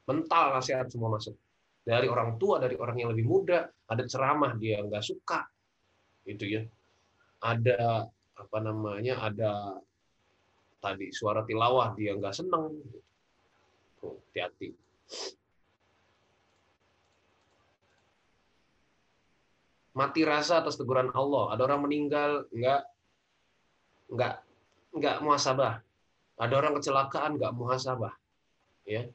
[0.04, 1.32] Mental nasihat semua masuk
[1.90, 5.42] dari orang tua, dari orang yang lebih muda, ada ceramah dia nggak suka,
[6.22, 6.62] itu ya.
[7.42, 8.06] Ada
[8.38, 9.82] apa namanya, ada
[10.78, 12.78] tadi suara tilawah dia nggak seneng,
[13.98, 14.70] hati-hati.
[19.90, 21.50] Mati rasa atas teguran Allah.
[21.58, 22.82] Ada orang meninggal nggak
[24.14, 24.34] nggak
[24.94, 25.82] nggak muhasabah.
[26.38, 28.14] Ada orang kecelakaan nggak muhasabah.
[28.86, 29.10] Ya,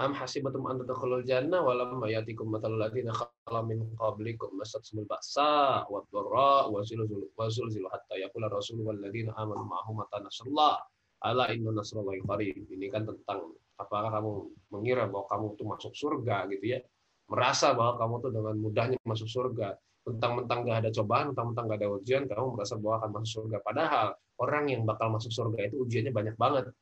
[0.00, 5.84] Am hasibatum an tadkhulul jannah wa lam yatikum matalul ladzina khala min qablikum masatsumul ba'sa
[5.92, 10.80] wa dharra wa zulzul wa zulzul hatta yaqula rasul wal ladzina amanu ma'ahu mata nasrullah
[11.20, 12.64] ala inna nasrullahi qarib.
[12.72, 14.32] Ini kan tentang apakah kamu
[14.72, 16.80] mengira bahwa kamu itu masuk surga gitu ya.
[17.28, 19.76] Merasa bahwa kamu tuh dengan mudahnya masuk surga.
[20.00, 23.56] Tentang-mentang gak ada cobaan, tentang-mentang gak ada ujian, kamu merasa bahwa akan masuk surga.
[23.60, 24.06] Padahal
[24.40, 26.72] orang yang bakal masuk surga itu ujiannya banyak banget.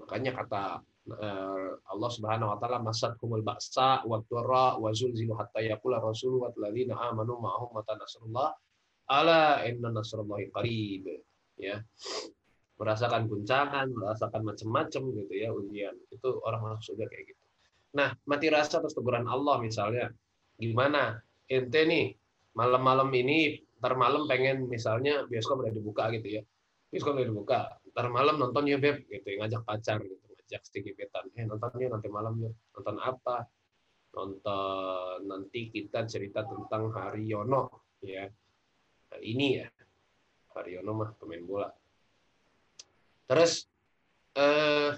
[0.00, 2.82] Makanya kata Allah Subhanahu wa taala
[3.14, 8.50] kumul ba'sa wa dharra wa zulzilu hatta yaqula rasul wa alladziina amanu ma'ahum mata nasrullah
[9.06, 11.06] ala inna nasrullahi qarib.
[11.62, 11.78] Ya.
[12.76, 17.44] Merasakan guncangan merasakan macam-macam gitu ya ujian itu orang masuk surga kayak gitu.
[17.96, 20.12] Nah mati rasa atas teguran Allah misalnya
[20.58, 21.22] gimana?
[21.46, 22.12] Ente nih
[22.58, 26.42] malam-malam ini ntar malam pengen misalnya bioskop udah dibuka gitu ya.
[26.90, 27.60] Bioskop udah dibuka
[27.94, 32.06] ntar malam nonton ya beb gitu ngajak pacar gitu ngajak sedikit eh nonton yuk nanti
[32.06, 32.54] malam yuk.
[32.78, 33.42] Nonton apa?
[34.14, 38.30] Nonton nanti kita cerita tentang Haryono ya.
[39.18, 39.66] Ini ya.
[40.54, 41.68] Haryono mah pemain bola.
[43.26, 43.66] Terus
[44.38, 44.94] eh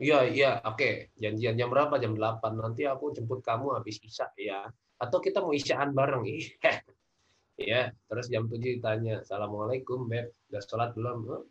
[0.00, 0.80] iya iya oke.
[0.80, 0.92] Okay.
[1.20, 2.00] janjian jam berapa?
[2.00, 4.64] Jam 8 nanti aku jemput kamu habis isya ya.
[4.96, 6.24] Atau kita mau isyaan bareng
[7.60, 10.32] ya terus jam 7 ditanya assalamualaikum beb.
[10.48, 11.18] Udah sholat belum?
[11.28, 11.44] Oh,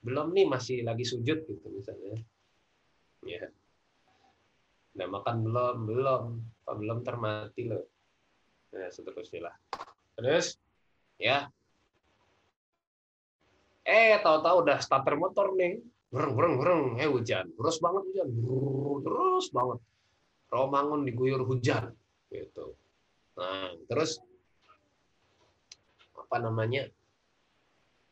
[0.00, 2.16] belum nih masih lagi sujud gitu misalnya.
[3.24, 3.52] Ya.
[4.96, 5.76] Udah makan belum?
[5.84, 6.22] Belum.
[6.64, 7.84] Apa belum termati loh?
[8.72, 9.54] Nah seterusnya lah.
[10.16, 10.56] Terus
[11.20, 11.52] ya.
[13.84, 15.82] Eh tahu-tahu udah starter motor nih.
[16.10, 17.52] Bereng bereng bereng eh hujan.
[17.52, 18.28] Terus banget hujan.
[19.04, 19.78] Terus banget.
[20.48, 21.92] Romangun diguyur hujan.
[22.32, 22.72] Gitu.
[23.36, 24.22] Nah terus
[26.16, 26.88] apa namanya?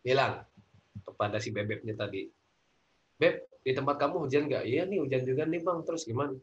[0.04, 0.47] Bilang
[1.12, 2.28] kepada si bebeknya tadi
[3.18, 6.36] beb di tempat kamu hujan nggak iya nih hujan juga nih bang terus gimana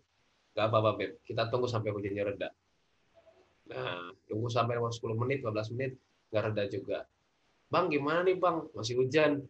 [0.54, 2.50] nggak apa-apa beb kita tunggu sampai hujannya reda
[3.66, 5.98] Nah, tunggu sampai 10 menit, 15 menit,
[6.30, 6.98] nggak reda juga.
[7.66, 8.62] Bang, gimana nih bang?
[8.78, 9.42] Masih hujan.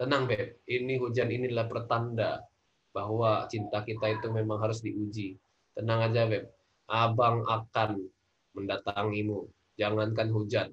[0.00, 0.64] Tenang, Beb.
[0.64, 2.40] Ini hujan inilah pertanda
[2.96, 5.36] bahwa cinta kita itu memang harus diuji.
[5.76, 6.48] Tenang aja, Beb.
[6.88, 8.00] Abang akan
[8.56, 9.44] mendatangimu.
[9.76, 10.68] Jangankan hujan.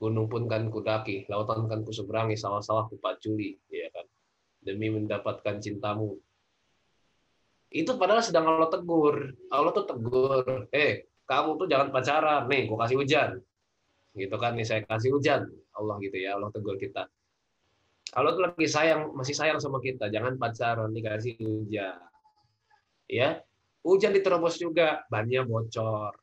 [0.00, 4.08] Gunung pun kan kudaki, lautan kan kuseberangi, sawah-sawah kupaculi, ya kan.
[4.64, 6.16] Demi mendapatkan cintamu,
[7.70, 9.30] itu padahal sedang Allah tegur.
[9.54, 13.30] Allah tuh tegur, eh kamu tuh jangan pacaran, nih gue kasih hujan.
[14.10, 15.46] Gitu kan, nih saya kasih hujan.
[15.78, 17.06] Allah gitu ya, Allah tegur kita.
[18.10, 21.94] Allah tuh lagi sayang, masih sayang sama kita, jangan pacaran, nih kasih hujan.
[23.06, 23.38] Ya,
[23.86, 26.18] hujan diterobos juga, bannya bocor.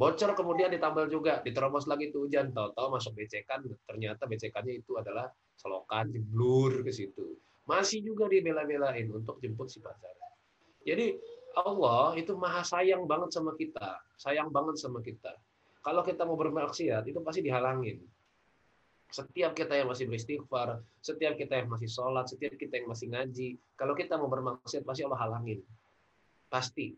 [0.00, 5.28] Bocor kemudian ditambal juga, diterobos lagi tuh hujan, tahu-tahu masuk becekan, ternyata becekannya itu adalah
[5.60, 7.36] selokan, jeblur ke situ.
[7.68, 10.16] Masih juga dibela-belain untuk jemput si pacar
[10.84, 11.16] jadi
[11.52, 15.36] Allah itu maha sayang banget sama kita, sayang banget sama kita.
[15.80, 18.00] Kalau kita mau bermaksiat itu pasti dihalangin.
[19.10, 23.48] Setiap kita yang masih beristighfar, setiap kita yang masih sholat, setiap kita yang masih ngaji,
[23.74, 25.60] kalau kita mau bermaksiat pasti Allah halangin.
[26.46, 26.94] Pasti.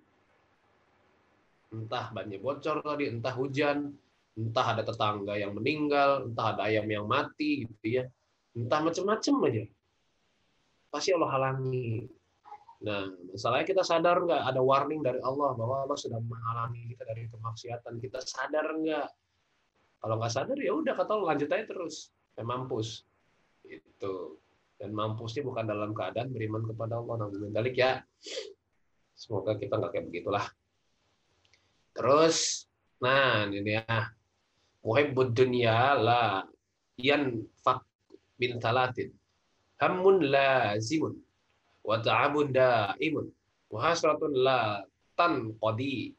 [1.72, 3.96] Entah bannya bocor tadi, entah hujan,
[4.36, 8.04] entah ada tetangga yang meninggal, entah ada ayam yang mati gitu ya.
[8.52, 9.64] Entah macam-macam aja.
[10.92, 12.04] Pasti Allah halangi.
[12.82, 17.24] Nah, masalahnya kita sadar nggak ada warning dari Allah bahwa Allah sudah menghalangi kita dari
[17.32, 17.96] kemaksiatan.
[18.02, 19.08] Kita sadar nggak?
[20.02, 22.12] Kalau nggak sadar ya udah kata Allah lanjut aja terus.
[22.36, 23.08] Dan mampus.
[23.64, 24.36] Itu.
[24.76, 27.30] Dan mampusnya bukan dalam keadaan beriman kepada Allah.
[27.30, 28.04] Balik ya.
[29.16, 30.44] Semoga kita nggak kayak begitulah.
[31.92, 32.66] Terus,
[32.98, 34.08] nah ini ya.
[34.82, 36.42] Muhibbud dunya la
[36.98, 37.86] yanfaq
[38.34, 39.14] bin talatin.
[39.78, 41.14] Hammun lazimun
[41.86, 43.30] wa ta'abun daimun.
[43.70, 44.82] Wa hasratun la
[45.14, 46.10] tanqadi.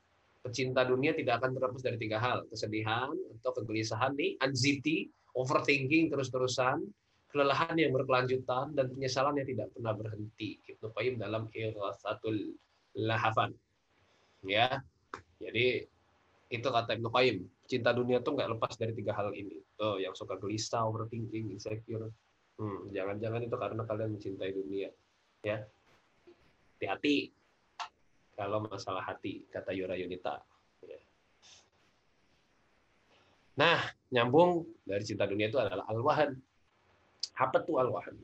[0.43, 2.47] Pecinta dunia tidak akan terhapus dari tiga hal.
[2.47, 6.83] Kesedihan atau kegelisahan nih anxiety overthinking terus-terusan
[7.33, 10.61] kelelahan yang berkelanjutan dan penyesalan yang tidak pernah berhenti.
[10.69, 12.53] Ibnu Qayyim dalam Ighatsatul
[12.93, 13.57] Lahafan
[14.45, 14.69] ya
[15.43, 15.85] jadi
[16.53, 19.57] itu kata Ibnu Qayyim cinta dunia tuh nggak lepas dari tiga hal ini.
[19.73, 22.13] Tuh yang suka gelisah overthinking insecure.
[22.61, 24.89] Hmm, jangan-jangan itu karena kalian mencintai dunia
[25.41, 25.65] ya.
[26.77, 27.33] Hati-hati.
[28.33, 30.41] Kalau masalah hati kata Yura Yunita
[30.89, 30.97] ya.
[33.53, 33.77] nah
[34.09, 36.33] nyambung dari cinta dunia itu adalah al-wahan.
[37.37, 38.17] Apa tuh al-wahan?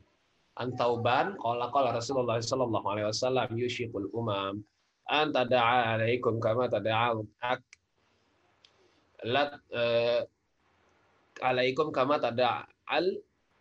[0.58, 4.66] Antauban qala Rasulullah sallallahu alaihi wasallam yushikul umam
[5.10, 7.62] an tada'a alaikum kama tada'a ak
[9.26, 10.22] lat uh,
[11.42, 13.06] alaikum kama tada'a al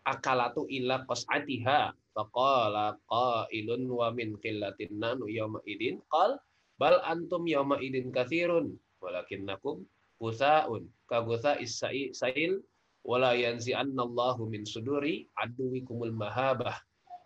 [0.05, 1.93] akalatu illa qas'atiha.
[2.09, 6.01] Faqala qailun wa min qillatin nanu yawma idin.
[6.13, 6.38] Qal
[6.81, 9.85] bal antum yawma idin kathirun walakinnakum
[10.21, 10.89] gusaun.
[11.09, 12.62] Ka gusa sail
[13.05, 16.77] wala yanzi annallahu min suduri aduwikumul mahabah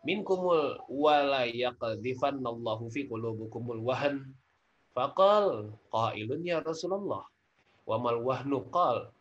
[0.04, 4.28] minkumul wala yaqdhifannallahu fi qulubukumul wahan
[4.92, 7.24] faqal qailun ya Rasulullah
[7.88, 9.12] wa mal wahnu qal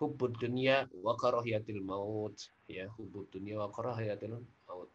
[0.00, 4.88] hubbud dunya wa karahiyatil maut ya hubbud dunya wa karahiyatil maut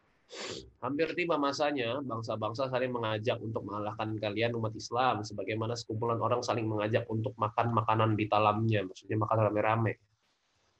[0.81, 6.65] Hampir tiba masanya bangsa-bangsa saling mengajak untuk mengalahkan kalian umat Islam, sebagaimana sekumpulan orang saling
[6.65, 9.93] mengajak untuk makan makanan di talamnya, maksudnya makan rame-rame.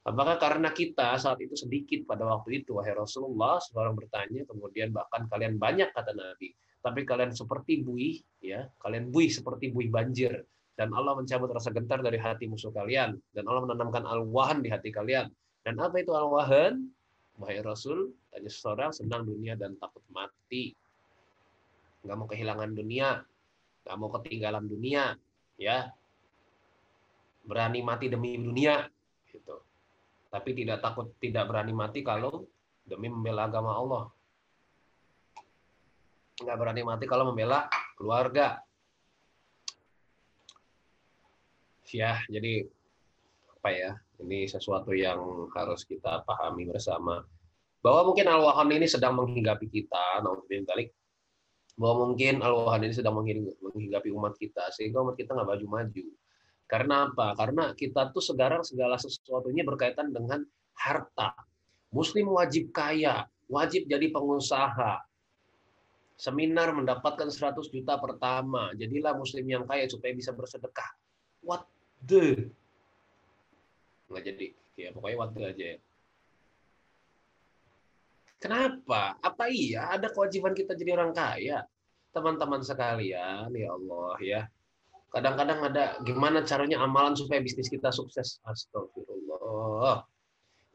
[0.06, 5.26] Apakah karena kita saat itu sedikit pada waktu itu, wahai Rasulullah, seorang bertanya, kemudian bahkan
[5.26, 10.46] kalian banyak kata Nabi, tapi kalian seperti buih, ya, kalian buih seperti buih banjir,
[10.78, 14.94] dan Allah mencabut rasa gentar dari hati musuh kalian, dan Allah menanamkan al-wahan di hati
[14.94, 15.26] kalian.
[15.66, 16.86] Dan apa itu al-wahan?
[17.42, 20.70] Wahai Rasul, tanya seseorang senang dunia dan takut mati.
[22.06, 23.26] Nggak mau kehilangan dunia,
[23.82, 25.18] nggak mau ketinggalan dunia,
[25.58, 25.90] ya.
[27.42, 28.86] Berani mati demi dunia.
[30.36, 32.44] Tapi tidak takut, tidak berani mati kalau
[32.84, 34.12] demi membela agama Allah
[36.36, 37.64] nggak berani mati kalau membela
[37.96, 38.60] keluarga.
[41.88, 42.68] Ya, jadi
[43.56, 43.90] apa ya?
[44.20, 47.24] Ini sesuatu yang harus kita pahami bersama.
[47.80, 50.20] Bahwa mungkin al-wahan ini sedang menghinggapi kita,
[50.68, 50.92] balik
[51.76, 56.04] bahwa mungkin al-wahan ini sedang menghinggapi umat kita sehingga umat kita nggak maju-maju.
[56.66, 57.38] Karena apa?
[57.38, 60.42] Karena kita tuh sekarang segala sesuatunya berkaitan dengan
[60.74, 61.32] harta.
[61.94, 65.06] Muslim wajib kaya, wajib jadi pengusaha,
[66.18, 68.74] seminar mendapatkan 100 juta pertama.
[68.74, 70.90] Jadilah muslim yang kaya supaya bisa bersedekah.
[71.44, 71.68] What
[72.02, 72.50] the?
[74.10, 74.48] Nggak jadi.
[74.76, 75.78] Ya, pokoknya what the aja ya.
[78.36, 79.16] Kenapa?
[79.24, 81.64] Apa iya ada kewajiban kita jadi orang kaya?
[82.12, 84.42] Teman-teman sekalian, ya Allah ya.
[85.14, 88.42] Kadang-kadang ada gimana caranya amalan supaya bisnis kita sukses.
[88.44, 90.04] Astagfirullah.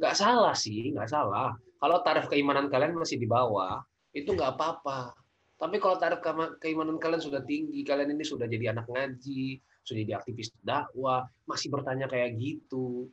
[0.01, 1.53] Nggak salah sih, nggak salah.
[1.77, 3.81] Kalau tarif keimanan kalian masih di bawah,
[4.13, 5.13] itu nggak apa-apa.
[5.61, 6.25] Tapi kalau tarif
[6.57, 11.69] keimanan kalian sudah tinggi, kalian ini sudah jadi anak ngaji, sudah jadi aktivis dakwah, masih
[11.69, 13.09] bertanya kayak gitu.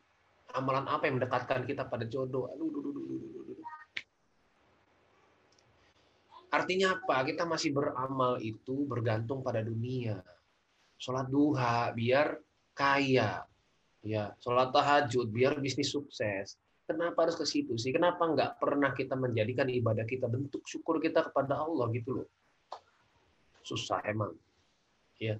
[0.56, 2.48] Amalan apa yang mendekatkan kita pada jodoh?
[2.48, 3.58] Aduh, aduh, aduh, aduh, aduh.
[6.48, 7.28] Artinya apa?
[7.28, 10.24] Kita masih beramal itu bergantung pada dunia.
[10.98, 12.42] Sholat duha biar
[12.74, 13.46] kaya.
[14.02, 16.58] Ya, sholat tahajud biar bisnis sukses.
[16.88, 17.92] Kenapa harus ke situ sih?
[17.92, 22.28] Kenapa nggak pernah kita menjadikan ibadah kita bentuk syukur kita kepada Allah gitu loh?
[23.60, 24.32] Susah emang.
[25.20, 25.36] Ya.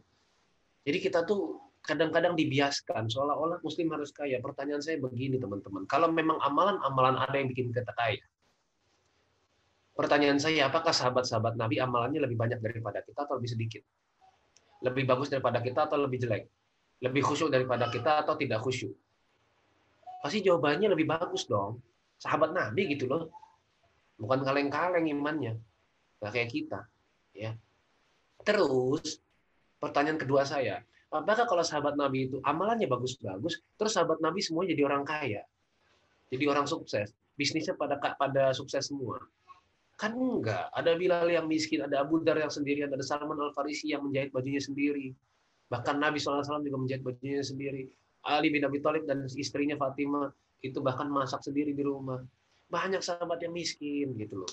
[0.84, 4.44] Jadi kita tuh kadang-kadang dibiaskan seolah-olah muslim harus kaya.
[4.44, 8.20] Pertanyaan saya begini teman-teman, kalau memang amalan-amalan ada yang bikin kita kaya.
[9.96, 13.82] Pertanyaan saya, apakah sahabat-sahabat Nabi amalannya lebih banyak daripada kita atau lebih sedikit?
[14.84, 16.46] Lebih bagus daripada kita atau lebih jelek?
[17.02, 18.94] Lebih khusyuk daripada kita atau tidak khusyuk?
[20.22, 21.78] Pasti jawabannya lebih bagus dong.
[22.18, 23.30] Sahabat Nabi gitu loh.
[24.18, 25.54] Bukan kaleng-kaleng imannya.
[26.18, 26.80] Nggak kayak kita.
[27.34, 27.54] ya.
[28.42, 29.22] Terus,
[29.78, 34.82] pertanyaan kedua saya, apakah kalau sahabat Nabi itu amalannya bagus-bagus, terus sahabat Nabi semua jadi
[34.86, 35.46] orang kaya?
[36.28, 37.14] Jadi orang sukses.
[37.38, 39.22] Bisnisnya pada pada sukses semua.
[39.98, 40.70] Kan enggak.
[40.70, 44.62] Ada Bilal yang miskin, ada Abu Dar yang sendirian, ada Salman Al-Farisi yang menjahit bajunya
[44.62, 45.10] sendiri.
[45.68, 47.90] Bahkan Nabi SAW juga menjahit bajunya sendiri.
[48.22, 50.30] Ali bin Abi Thalib dan istrinya Fatimah
[50.62, 52.22] itu bahkan masak sendiri di rumah.
[52.70, 54.52] Banyak sahabat yang miskin gitu loh.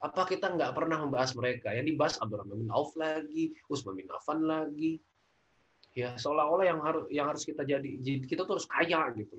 [0.00, 1.70] Apa kita nggak pernah membahas mereka?
[1.70, 4.98] Yang dibahas Abdurrahman bin Auf lagi, Utsman bin Affan lagi.
[5.94, 9.38] Ya, seolah-olah yang harus yang harus kita jadi kita tuh harus kaya gitu.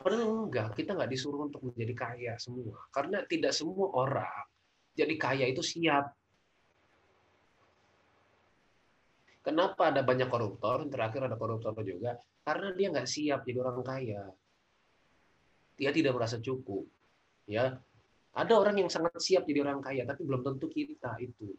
[0.00, 2.88] Padahal enggak, kita nggak disuruh untuk menjadi kaya semua.
[2.88, 4.48] Karena tidak semua orang
[4.96, 6.12] jadi kaya itu siap.
[9.40, 10.84] Kenapa ada banyak koruptor?
[10.92, 14.22] Terakhir ada koruptor juga karena dia nggak siap jadi orang kaya.
[15.80, 16.84] Dia tidak merasa cukup.
[17.48, 17.80] Ya,
[18.36, 21.56] ada orang yang sangat siap jadi orang kaya, tapi belum tentu kita itu.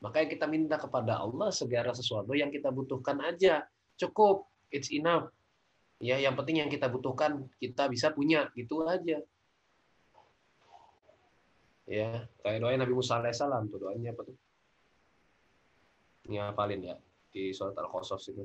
[0.00, 3.66] Makanya kita minta kepada Allah segala sesuatu yang kita butuhkan aja.
[4.00, 5.28] Cukup, it's enough.
[5.98, 9.18] Ya, yang penting yang kita butuhkan kita bisa punya, gitu aja.
[11.88, 14.36] Ya, kayak doa Nabi Musa alaihissalam tuh doanya apa tuh?
[16.28, 16.96] Ini apalin ya
[17.32, 18.44] di surat Al-Qasas itu.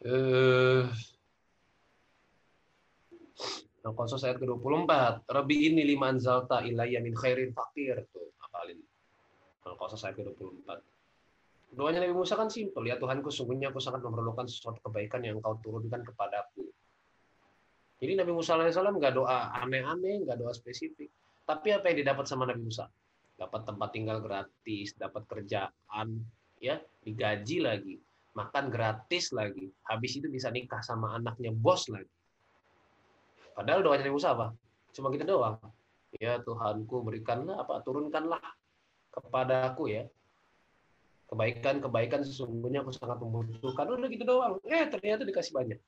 [0.00, 0.82] Eh,
[3.80, 5.24] Al-Qasas ayat ke-24.
[5.24, 8.04] Rabbi ini liman zalta ilayya min khairin fakir.
[8.12, 8.76] Tuh, apalin.
[9.64, 10.68] Al-Qasas ayat ke-24.
[11.70, 12.84] Doanya Nabi Musa kan simpel.
[12.84, 16.66] Ya Tuhanku, sungguhnya aku sangat memerlukan sesuatu kebaikan yang kau turunkan kepadaku.
[18.00, 21.12] Jadi Nabi Musa alaihissalam nggak doa aneh-aneh, nggak doa spesifik.
[21.44, 22.88] Tapi apa yang didapat sama Nabi Musa?
[23.36, 26.08] Dapat tempat tinggal gratis, dapat kerjaan,
[26.60, 27.96] ya digaji lagi
[28.34, 29.70] makan gratis lagi.
[29.86, 32.10] Habis itu bisa nikah sama anaknya bos lagi.
[33.54, 34.54] Padahal doanya Nabi Musa apa?
[34.94, 35.58] Cuma kita doang.
[36.18, 38.42] Ya Tuhanku berikanlah apa turunkanlah
[39.10, 40.06] kepada aku ya.
[41.30, 43.86] Kebaikan-kebaikan sesungguhnya aku sangat membutuhkan.
[43.86, 44.58] Udah gitu doang.
[44.66, 45.78] Eh ternyata dikasih banyak.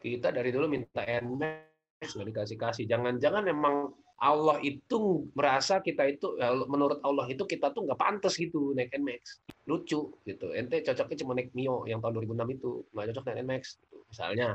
[0.00, 6.36] Kita dari dulu minta NMAX nggak dikasih kasih jangan-jangan emang Allah itu merasa kita itu
[6.36, 10.46] ya, menurut Allah itu kita tuh nggak pantas gitu naik NMAX lucu gitu.
[10.52, 12.70] Ente cocoknya cuma naik Mio yang tahun 2006 itu.
[12.92, 13.96] Nggak cocok naik NMAX gitu.
[14.12, 14.48] misalnya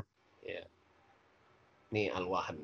[0.46, 0.62] ya
[1.94, 2.58] nih alwahan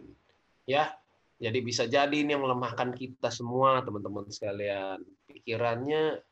[0.67, 0.95] ya
[1.43, 6.23] jadi bisa jadi ini yang melemahkan kita semua teman-teman sekalian pikirannya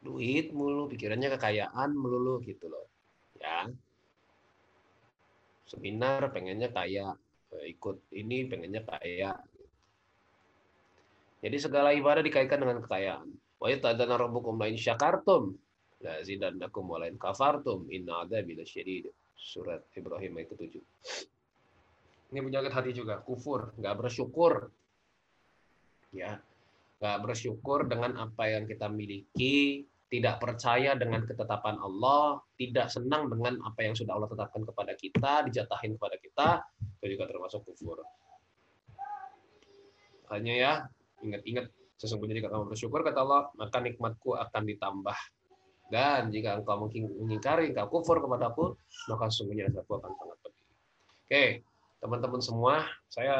[0.00, 2.88] duit mulu, pikirannya kekayaan melulu gitu loh.
[3.36, 3.68] Ya.
[5.68, 7.14] Seminar pengennya kaya,
[7.56, 9.38] eh, ikut ini pengennya kaya.
[11.40, 13.28] Jadi segala ibadah dikaitkan dengan kekayaan.
[13.60, 15.56] Wa yatadana rabbukum la in syakartum
[16.04, 19.08] la zidannakum wa la kafartum inna adzabi lasyadid.
[19.40, 20.84] Surat Ibrahim ayat ke-7.
[22.30, 24.70] Ini penyakit hati juga, kufur, nggak bersyukur.
[26.14, 26.38] Ya,
[27.02, 33.62] nggak bersyukur dengan apa yang kita miliki, tidak percaya dengan ketetapan Allah, tidak senang dengan
[33.62, 36.48] apa yang sudah Allah tetapkan kepada kita, dijatahin kepada kita,
[36.98, 38.02] itu juga termasuk kufur.
[40.34, 40.72] Hanya ya,
[41.22, 45.18] ingat-ingat sesungguhnya jika kamu bersyukur kata Allah, maka nikmatku akan ditambah.
[45.90, 48.78] Dan jika engkau mengingkari, engkau kufur kepadaku,
[49.10, 50.66] maka sesungguhnya azabku akan sangat pedih.
[51.26, 51.44] Oke,
[52.00, 53.36] teman-teman semua, saya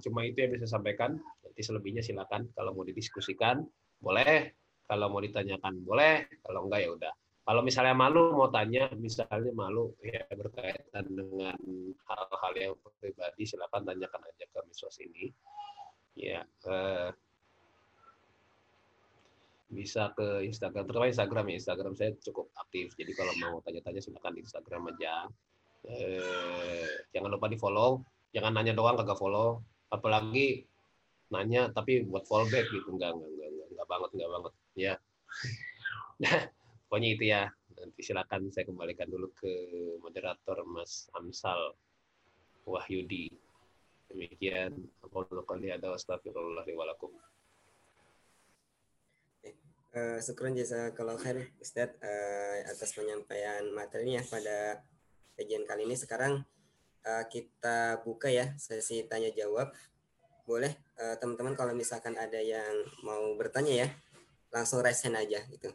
[0.00, 1.18] cuma itu yang bisa sampaikan.
[1.42, 3.66] Nanti selebihnya silakan kalau mau didiskusikan,
[3.98, 4.54] boleh.
[4.86, 7.12] Kalau mau ditanyakan boleh, kalau enggak ya udah.
[7.46, 11.58] Kalau misalnya malu mau tanya, misalnya malu ya berkaitan dengan
[12.06, 15.30] hal-hal yang pribadi, silakan tanyakan aja ke Misos ini.
[16.14, 17.10] Ya, eh,
[19.70, 21.54] bisa ke Instagram, terutama Instagram ya.
[21.58, 25.26] Instagram saya cukup aktif, jadi kalau mau tanya-tanya silakan di Instagram aja.
[25.86, 28.02] Eh, jangan lupa di follow,
[28.34, 30.66] jangan nanya doang kagak follow, apalagi
[31.30, 32.90] nanya tapi buat fallback gitu.
[32.90, 34.52] Enggak enggak enggak enggak, enggak banget enggak banget.
[34.76, 34.94] Ya
[36.16, 36.36] nah
[36.88, 37.42] pokoknya itu ya.
[37.76, 39.52] Nanti silakan saya kembalikan dulu ke
[40.00, 41.76] moderator Mas Amsal
[42.64, 43.28] Wahyudi.
[44.08, 44.72] Demikian.
[45.04, 47.12] Aku kali ada astagfirullah walakum
[49.96, 54.84] Uh, syukuran jasa kalau khair Ustadz uh, atas penyampaian materinya pada
[55.36, 55.94] kajian kali ini.
[55.94, 56.42] Sekarang
[57.06, 59.70] uh, kita buka ya sesi tanya jawab
[60.46, 63.88] boleh uh, teman-teman kalau misalkan ada yang mau bertanya ya
[64.54, 65.74] langsung raise aja gitu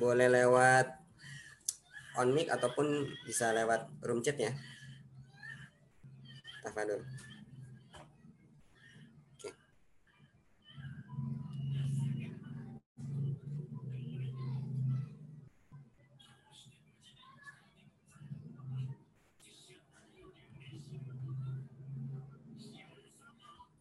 [0.00, 0.88] boleh lewat
[2.16, 4.56] on mic ataupun bisa lewat room chat ya
[6.64, 7.04] Tafadul.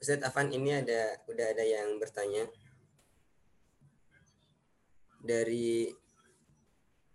[0.03, 2.43] Ustaz Afan ini ada udah ada yang bertanya
[5.23, 5.87] dari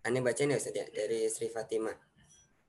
[0.09, 1.93] aneh baca ya Ustaz ya dari Sri Fatimah.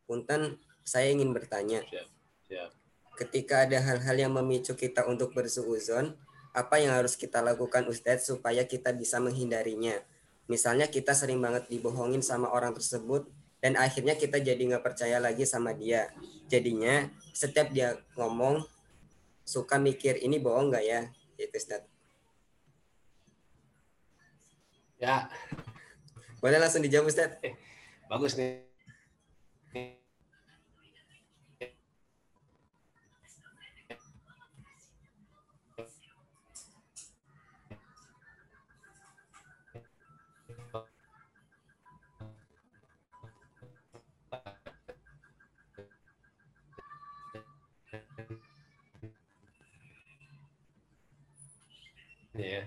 [0.03, 1.79] Punten saya ingin bertanya.
[1.87, 2.07] Siap,
[2.51, 2.69] siap.
[3.15, 6.19] Ketika ada hal-hal yang memicu kita untuk bersuuzon,
[6.51, 10.03] apa yang harus kita lakukan Ustadz supaya kita bisa menghindarinya?
[10.51, 13.31] Misalnya kita sering banget dibohongin sama orang tersebut
[13.63, 16.11] dan akhirnya kita jadi nggak percaya lagi sama dia.
[16.51, 18.67] Jadinya setiap dia ngomong
[19.49, 21.01] suka mikir ini bohong nggak ya?
[21.41, 21.81] Itu Ustaz
[25.01, 25.25] ya.
[26.37, 27.57] Boleh langsung dijawab Ustaz eh,
[28.05, 28.68] bagus nih
[52.43, 52.63] ya.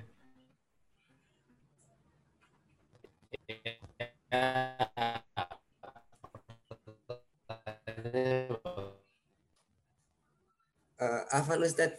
[11.02, 11.98] Uh, Afan Ustadz,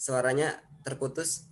[0.00, 1.44] suaranya terputus.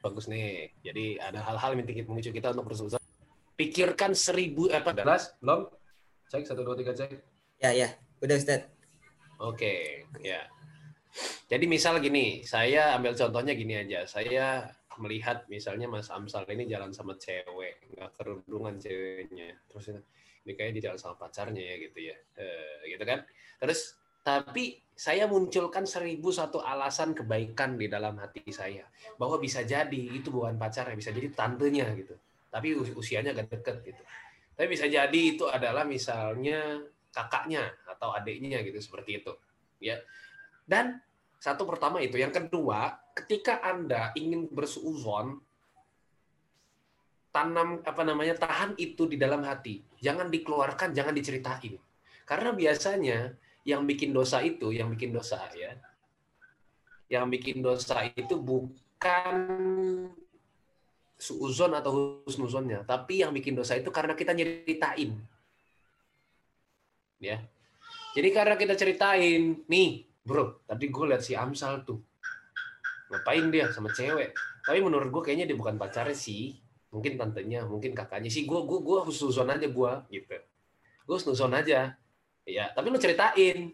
[0.00, 0.70] Bagus nih.
[0.80, 3.02] Jadi ada hal-hal yang memicu kita untuk bersusah.
[3.58, 4.94] Pikirkan seribu eh, apa?
[4.96, 5.34] Jelas?
[5.42, 5.68] Belum?
[6.30, 7.10] Cek satu dua tiga cek.
[7.60, 7.88] Ya ya,
[8.20, 8.68] udah Ustadz.
[9.36, 9.80] Oke, okay.
[11.56, 14.04] Jadi misal gini, saya ambil contohnya gini aja.
[14.04, 14.68] Saya
[15.00, 19.56] melihat misalnya Mas Amsal ini jalan sama cewek, nggak kerudungan ceweknya.
[19.72, 19.96] Terus
[20.44, 22.16] ini kayak dia jalan sama pacarnya ya gitu ya.
[22.36, 22.44] E,
[22.92, 23.24] gitu kan.
[23.56, 28.84] Terus tapi saya munculkan seribu satu alasan kebaikan di dalam hati saya
[29.16, 32.16] bahwa bisa jadi itu bukan pacarnya bisa jadi tantenya gitu
[32.50, 34.02] tapi usianya agak deket gitu
[34.56, 36.80] tapi bisa jadi itu adalah misalnya
[37.12, 39.32] kakaknya atau adiknya gitu seperti itu
[39.78, 40.00] ya
[40.66, 40.98] dan
[41.36, 45.40] satu pertama itu yang kedua ketika anda ingin bersuuzon
[47.32, 51.76] tanam apa namanya tahan itu di dalam hati jangan dikeluarkan jangan diceritain
[52.24, 53.36] karena biasanya
[53.68, 55.76] yang bikin dosa itu yang bikin dosa ya
[57.06, 59.36] yang bikin dosa itu bukan
[61.16, 65.16] suuzon atau husnuzonnya, tapi yang bikin dosa itu karena kita nyeritain.
[67.16, 67.40] Ya.
[68.12, 72.02] Jadi karena kita ceritain, nih, bro, tadi gue lihat si Amsal tuh.
[73.14, 74.34] Ngapain dia sama cewek?
[74.66, 76.58] Tapi menurut gue kayaknya dia bukan pacarnya sih.
[76.90, 78.42] Mungkin tantenya, mungkin kakaknya sih.
[78.42, 80.36] Gue gue gue husnuzon aja gue gitu.
[81.06, 81.94] Gue husnuzon aja.
[82.42, 83.70] Ya, tapi lu ceritain.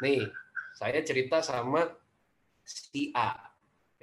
[0.00, 0.24] Nih,
[0.72, 1.84] saya cerita sama
[2.64, 3.54] si A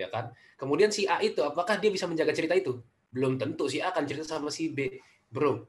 [0.01, 0.33] ya kan?
[0.57, 2.81] Kemudian si A itu apakah dia bisa menjaga cerita itu?
[3.13, 4.97] Belum tentu si A akan cerita sama si B.
[5.29, 5.67] Bro,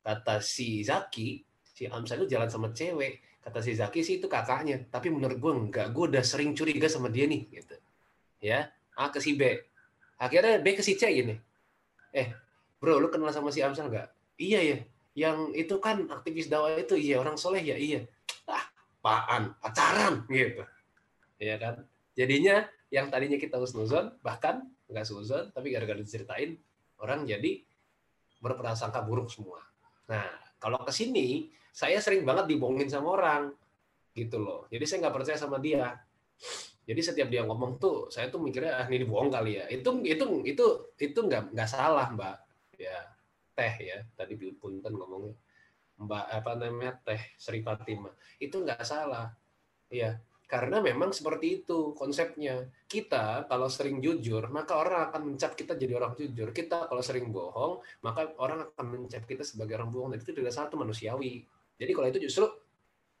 [0.00, 3.20] kata si Zaki, si Amsal itu jalan sama cewek.
[3.44, 5.92] Kata si Zaki sih itu kakaknya, tapi menurut gue enggak.
[5.92, 7.76] Gue udah sering curiga sama dia nih gitu.
[8.40, 9.60] Ya, A ke si B.
[10.16, 11.36] Akhirnya B ke si C gini.
[12.16, 12.32] Eh,
[12.80, 14.08] bro, lu kenal sama si Amsal enggak?
[14.40, 14.78] Iya ya.
[15.14, 18.08] Yang itu kan aktivis dakwah itu, iya orang soleh ya, iya.
[18.48, 18.64] Ah,
[19.04, 19.52] apaan?
[19.60, 20.64] Pacaran gitu.
[21.36, 21.84] Iya kan?
[22.16, 26.54] Jadinya yang tadinya kita husnuzon bahkan nggak suzon tapi gara-gara diceritain
[27.02, 27.66] orang jadi
[28.38, 29.58] berprasangka buruk semua.
[30.06, 30.30] Nah
[30.62, 33.42] kalau ke sini saya sering banget dibohongin sama orang
[34.14, 34.70] gitu loh.
[34.70, 35.90] Jadi saya nggak percaya sama dia.
[36.86, 39.64] Jadi setiap dia ngomong tuh saya tuh mikirnya ah ini dibohong kali ya.
[39.66, 40.66] Itu itu itu
[41.02, 42.38] itu nggak nggak salah mbak
[42.78, 42.98] ya
[43.54, 45.34] teh ya tadi punten ngomongnya
[45.98, 48.10] mbak apa namanya teh Sri Fatima
[48.42, 49.30] itu nggak salah
[49.86, 52.68] ya karena memang seperti itu konsepnya.
[52.84, 56.52] Kita kalau sering jujur, maka orang akan mencap kita jadi orang jujur.
[56.52, 60.14] Kita kalau sering bohong, maka orang akan mencap kita sebagai orang bohong.
[60.14, 61.42] Dan itu tidak satu manusiawi.
[61.78, 62.46] Jadi kalau itu justru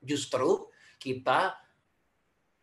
[0.04, 0.68] justru
[1.00, 1.58] kita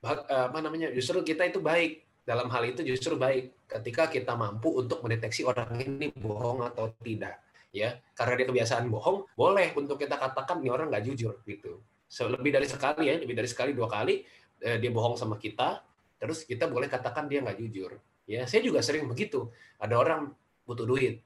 [0.01, 0.89] apa namanya?
[0.95, 2.03] Justru kita itu baik.
[2.21, 7.41] Dalam hal itu justru baik ketika kita mampu untuk mendeteksi orang ini bohong atau tidak.
[7.71, 11.79] Ya, karena dia kebiasaan bohong, boleh untuk kita katakan ini orang nggak jujur gitu.
[12.11, 14.27] Lebih dari sekali ya, lebih dari sekali dua kali,
[14.59, 15.79] eh, dia bohong sama kita,
[16.19, 17.95] terus kita boleh katakan dia nggak jujur.
[18.27, 19.47] Ya, saya juga sering begitu.
[19.79, 20.35] Ada orang
[20.67, 21.23] butuh duit,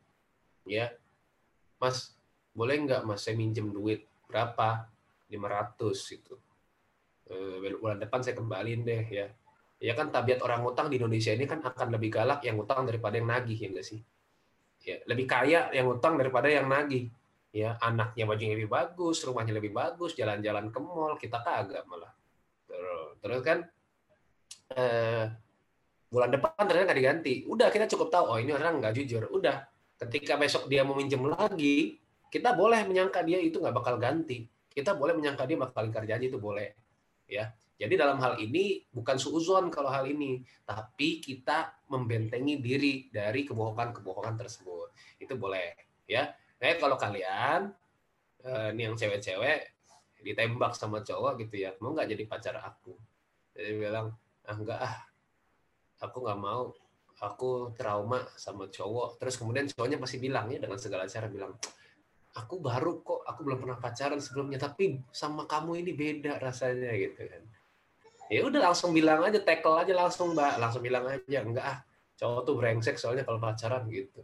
[0.69, 0.93] ya,
[1.81, 2.13] Mas,
[2.53, 4.05] boleh nggak Mas saya minjem duit
[4.35, 4.91] berapa?
[5.31, 6.35] 500 itu.
[7.31, 9.31] Eh, bulan depan saya kembaliin deh ya.
[9.79, 13.15] Ya kan tabiat orang utang di Indonesia ini kan akan lebih galak yang utang daripada
[13.15, 13.99] yang nagih ya enggak sih?
[14.83, 17.07] Ya, lebih kaya yang utang daripada yang nagih.
[17.55, 22.11] Ya, anaknya bajunya lebih bagus, rumahnya lebih bagus, jalan-jalan ke mall, kita kagak malah.
[23.23, 23.57] Terus kan
[24.75, 25.25] eh,
[26.13, 27.33] bulan depan ternyata nggak diganti.
[27.49, 29.25] Udah kita cukup tahu oh ini orang nggak jujur.
[29.33, 29.65] Udah
[30.05, 31.97] ketika besok dia mau minjem lagi,
[32.35, 34.43] kita boleh menyangka dia itu nggak bakal ganti.
[34.67, 36.75] Kita boleh menyangka dia bakal ingkar janji itu boleh.
[37.31, 37.55] Ya.
[37.79, 44.35] Jadi dalam hal ini bukan suuzon kalau hal ini, tapi kita membentengi diri dari kebohongan-kebohongan
[44.35, 44.91] tersebut.
[45.15, 45.75] Itu boleh,
[46.07, 46.27] ya.
[46.59, 47.71] Nah, kalau kalian
[48.43, 49.75] eh, ini yang cewek-cewek
[50.23, 52.95] ditembak sama cowok gitu ya, mau nggak jadi pacar aku?
[53.55, 54.11] Jadi bilang,
[54.43, 54.95] ah enggak ah,
[56.03, 56.71] aku nggak mau,
[57.19, 59.19] aku trauma sama cowok.
[59.23, 61.55] Terus kemudian cowoknya pasti bilang ya dengan segala cara bilang,
[62.35, 67.23] aku baru kok, aku belum pernah pacaran sebelumnya, tapi sama kamu ini beda rasanya gitu
[67.23, 67.43] kan.
[68.27, 71.77] Ya udah langsung bilang aja, tackle aja langsung mbak, langsung bilang aja, enggak ah,
[72.19, 74.21] cowok tuh brengsek soalnya kalau pacaran gitu.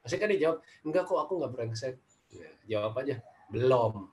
[0.00, 1.94] Pasti kan dijawab, enggak kok aku nggak brengsek.
[2.32, 3.20] Ya, jawab aja,
[3.52, 4.08] belum.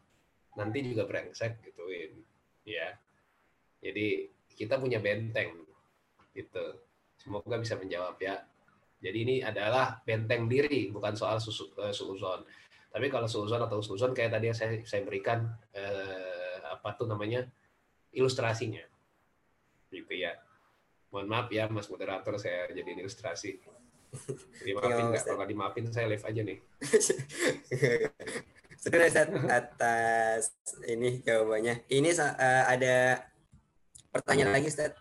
[0.60, 2.20] Nanti juga brengsek gituin.
[2.68, 3.00] Ya.
[3.80, 5.64] Jadi kita punya benteng
[6.34, 6.66] gitu
[7.18, 8.42] semoga bisa menjawab ya
[9.04, 11.92] jadi ini adalah benteng diri bukan soal susu, uh,
[12.94, 17.50] tapi kalau suuzon atau suuzon kayak tadi yang saya saya berikan uh, apa tuh namanya
[18.14, 18.86] ilustrasinya.
[19.90, 20.38] Gitu ya.
[21.10, 23.58] Mohon maaf ya mas moderator saya jadi ilustrasi.
[24.62, 26.62] Jadi maafin nggak kalau dimaafin saya live aja nih.
[28.86, 29.10] Sudah
[29.50, 30.54] atas
[30.86, 31.90] ini jawabannya.
[31.90, 33.26] Ini uh, ada
[34.14, 34.94] Pertanyaan lagi, Ustaz.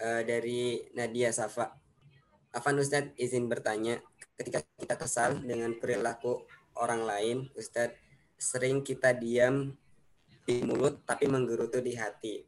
[0.00, 1.76] Uh, dari Nadia Safa.
[2.56, 4.00] Afan Ustaz izin bertanya,
[4.36, 6.44] ketika kita kesal dengan perilaku
[6.76, 7.96] orang lain, Ustaz,
[8.36, 9.72] sering kita diam
[10.46, 12.44] di mulut tapi menggerutu di hati.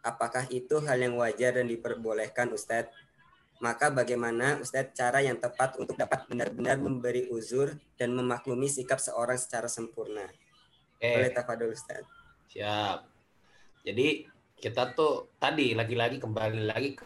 [0.00, 2.92] Apakah itu hal yang wajar dan diperbolehkan Ustadz?
[3.60, 9.36] Maka bagaimana Ustadz cara yang tepat untuk dapat benar-benar memberi uzur dan memaklumi sikap seorang
[9.40, 10.28] secara sempurna?
[11.00, 12.08] Eh, Boleh tafadol Ustadz.
[12.52, 13.08] Siap.
[13.84, 16.96] Jadi kita tuh tadi lagi-lagi kembali lagi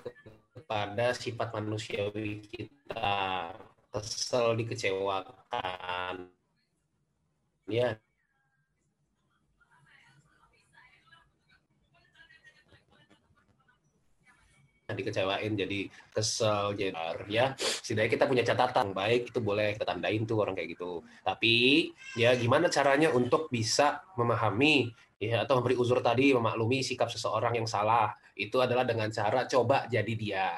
[0.55, 3.51] kepada sifat manusiawi kita
[3.93, 6.29] kesel dikecewakan.
[7.69, 7.99] Ya
[14.89, 16.97] dikecewain jadi kesel jadi
[17.29, 21.05] ya setidaknya kita punya catatan baik itu boleh kita tandain tuh orang kayak gitu.
[21.21, 24.89] Tapi ya gimana caranya untuk bisa memahami
[25.21, 28.17] ya atau memberi uzur tadi memaklumi sikap seseorang yang salah.
[28.33, 30.49] Itu adalah dengan cara coba jadi dia.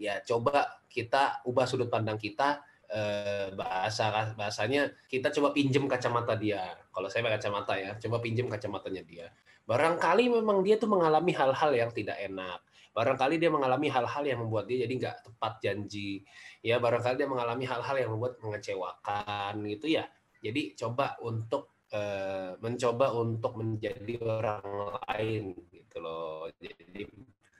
[0.00, 2.60] Ya coba kita ubah sudut pandang kita
[2.92, 6.76] eh, bahasa bahasanya kita coba pinjem kacamata dia.
[6.92, 9.26] Kalau saya pakai kacamata ya coba pinjem kacamatanya dia.
[9.64, 12.60] Barangkali memang dia tuh mengalami hal-hal yang tidak enak.
[12.92, 16.20] Barangkali dia mengalami hal-hal yang membuat dia jadi nggak tepat janji.
[16.60, 20.04] Ya barangkali dia mengalami hal-hal yang membuat mengecewakan gitu ya.
[20.44, 24.66] Jadi coba untuk uh, mencoba untuk menjadi orang
[25.08, 26.52] lain gitu loh.
[26.60, 27.08] Jadi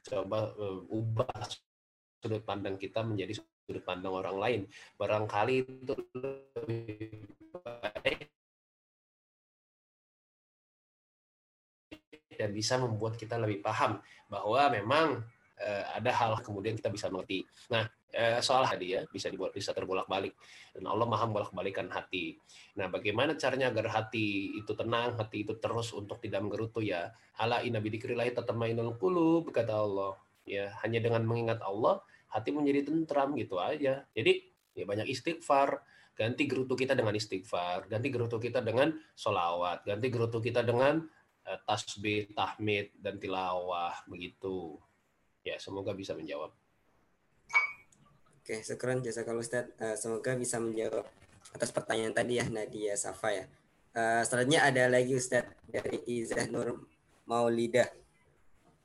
[0.05, 1.49] coba uh, ubah
[2.23, 4.61] sudut pandang kita menjadi sudut pandang orang lain
[4.95, 8.31] barangkali itu lebih baik
[12.39, 14.01] dan bisa membuat kita lebih paham
[14.31, 15.21] bahwa memang
[15.63, 17.45] uh, ada hal kemudian kita bisa mengerti.
[17.71, 20.35] Nah, uh, soal tadi ya bisa dibuat bisa terbolak-balik
[20.75, 22.35] dan Allah maha bolak-balikan hati.
[22.75, 27.13] Nah, bagaimana caranya agar hati itu tenang, hati itu terus untuk tidak menggerutu ya?
[27.39, 30.19] Ala inna bidikrillahi tatmainul qulub kata Allah.
[30.43, 32.03] Ya, hanya dengan mengingat Allah
[32.33, 34.09] hati menjadi tentram gitu aja.
[34.17, 34.33] Jadi
[34.73, 35.85] ya banyak istighfar,
[36.17, 41.05] ganti gerutu kita dengan istighfar, ganti gerutu kita dengan solawat, ganti gerutu kita dengan
[41.43, 44.79] Eh, tasbih, tahmid, dan tilawah begitu.
[45.43, 46.55] Ya, semoga bisa menjawab.
[48.39, 49.67] Oke, syukuran jasa kalau Ustaz.
[49.75, 51.03] Uh, semoga bisa menjawab
[51.51, 53.45] atas pertanyaan tadi ya Nadia Safa ya.
[53.91, 56.87] Uh, selanjutnya ada lagi Ustaz dari Izah Nur
[57.27, 57.91] Maulidah.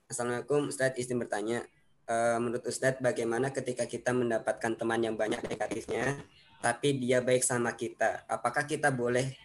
[0.10, 1.62] Assalamualaikum Ustaz, izin bertanya.
[2.08, 6.24] Uh, menurut Ustadz, bagaimana ketika kita mendapatkan teman yang banyak negatifnya,
[6.64, 8.24] tapi dia baik sama kita?
[8.32, 9.36] Apakah kita boleh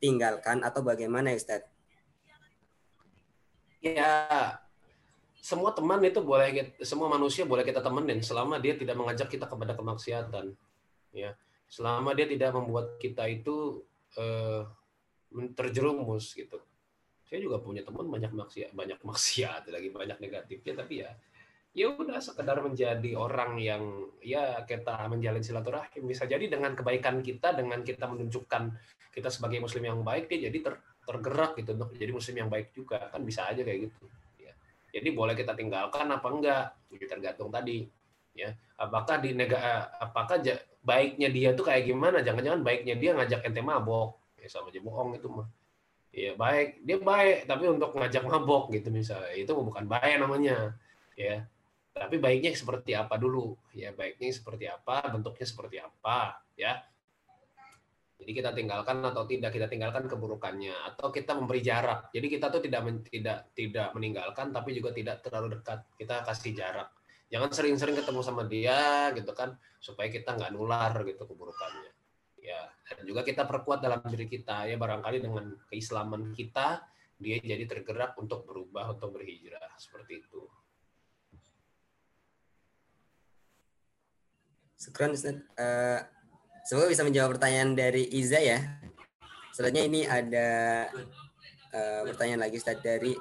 [0.00, 1.80] tinggalkan atau bagaimana Ustadz?
[3.80, 4.12] ya
[5.40, 9.72] semua teman itu boleh semua manusia boleh kita temenin selama dia tidak mengajak kita kepada
[9.72, 10.52] kemaksiatan
[11.16, 11.32] ya
[11.64, 13.80] selama dia tidak membuat kita itu
[14.20, 14.68] uh,
[15.56, 16.60] terjerumus gitu
[17.24, 21.10] saya juga punya teman banyak maksiat banyak maksiat lagi banyak negatifnya tapi ya
[21.70, 26.02] ya udah sekedar menjadi orang yang ya kita menjalin silaturahim.
[26.02, 28.62] Bisa jadi dengan kebaikan kita dengan kita menunjukkan
[29.10, 30.74] kita sebagai muslim yang baik dia jadi ter,
[31.06, 33.10] tergerak gitu untuk jadi muslim yang baik juga.
[33.14, 34.04] Kan bisa aja kayak gitu
[34.42, 34.52] ya.
[34.90, 37.86] jadi boleh kita tinggalkan apa enggak jadi tergantung tadi
[38.34, 38.50] ya.
[38.74, 40.42] Apakah di negara apakah
[40.82, 42.18] baiknya dia tuh kayak gimana?
[42.26, 45.46] Jangan-jangan baiknya dia ngajak ente mabok ya sama aja bohong itu mah.
[46.10, 49.30] Ya baik dia baik tapi untuk ngajak mabok gitu misalnya.
[49.38, 50.74] Itu bukan baik namanya
[51.14, 51.46] ya
[51.90, 56.78] tapi baiknya seperti apa dulu ya baiknya seperti apa bentuknya seperti apa ya
[58.20, 62.12] jadi kita tinggalkan atau tidak kita tinggalkan keburukannya atau kita memberi jarak.
[62.12, 65.88] Jadi kita tuh tidak tidak tidak meninggalkan tapi juga tidak terlalu dekat.
[65.96, 66.92] Kita kasih jarak.
[67.32, 71.96] Jangan sering-sering ketemu sama dia gitu kan supaya kita nggak nular gitu keburukannya.
[72.40, 76.82] Ya, dan juga kita perkuat dalam diri kita ya barangkali dengan keislaman kita
[77.20, 80.44] dia jadi tergerak untuk berubah untuk berhijrah seperti itu.
[84.80, 85.36] Syukran Ustaz.
[85.60, 86.00] Uh,
[86.64, 88.80] Semoga bisa menjawab pertanyaan dari Iza ya.
[89.52, 90.48] Selanjutnya ini ada
[91.74, 93.12] uh, pertanyaan lagi Ustaz dari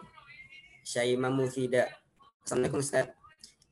[0.88, 1.92] Syaimah Mufida.
[2.48, 3.12] Assalamualaikum Ustaz.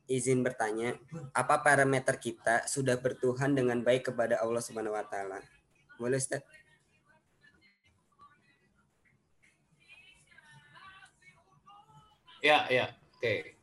[0.08, 0.96] Izin bertanya,
[1.36, 5.36] apa parameter kita sudah bertuhan dengan baik kepada Allah Subhanahu wa taala?
[6.00, 6.40] Boleh Ustaz?
[12.40, 12.88] Ya, ya.
[13.20, 13.57] Oke.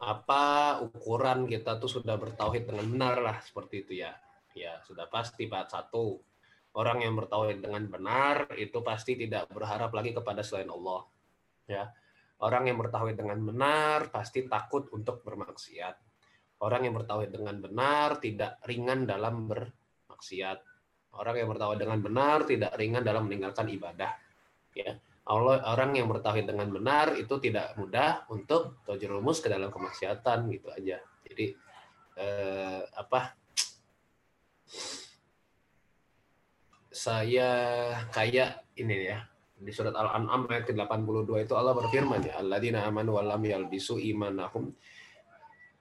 [0.00, 4.16] Apa ukuran kita tuh sudah bertauhid dengan benar lah seperti itu ya.
[4.56, 5.68] Ya sudah pasti Pak.
[5.68, 6.16] Satu
[6.74, 11.04] orang yang bertauhid dengan benar itu pasti tidak berharap lagi kepada selain Allah
[11.68, 11.84] ya.
[12.40, 15.96] Orang yang bertauhid dengan benar pasti takut untuk bermaksiat.
[16.64, 20.58] Orang yang bertauhid dengan benar tidak ringan dalam bermaksiat.
[21.20, 24.16] Orang yang bertauhid dengan benar tidak ringan dalam meninggalkan ibadah
[24.74, 24.94] ya
[25.30, 30.68] Allah orang yang bertauhid dengan benar itu tidak mudah untuk terjerumus ke dalam kemaksiatan gitu
[30.74, 31.46] aja jadi
[32.18, 33.38] eh, apa
[36.90, 37.50] saya
[38.10, 39.22] kayak ini ya
[39.60, 44.72] di surat Al-An'am ayat ke-82 itu Allah berfirman ya alladzina amanu wa lam yalbisu imanahum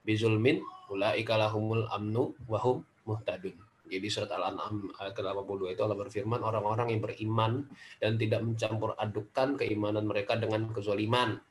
[0.03, 0.59] bizulmin
[0.91, 3.55] ulaika lahumul amnu wa hum muhtadun.
[3.89, 7.65] Jadi surat Al-An'am ayat ke-82 itu Allah berfirman orang-orang yang beriman
[7.97, 11.41] dan tidak mencampur adukan keimanan mereka dengan kezaliman,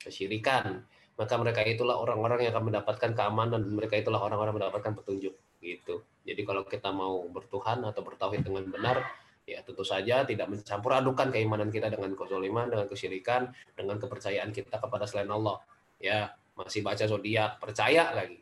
[0.00, 0.80] kesyirikan,
[1.14, 6.02] maka mereka itulah orang-orang yang akan mendapatkan keamanan dan mereka itulah orang-orang mendapatkan petunjuk gitu.
[6.24, 9.04] Jadi kalau kita mau bertuhan atau bertauhid dengan benar,
[9.44, 14.80] Ya, tentu saja tidak mencampur adukan keimanan kita dengan kezaliman, dengan kesyirikan, dengan kepercayaan kita
[14.80, 15.60] kepada selain Allah.
[16.00, 18.40] Ya, masih baca zodiak, percaya lagi.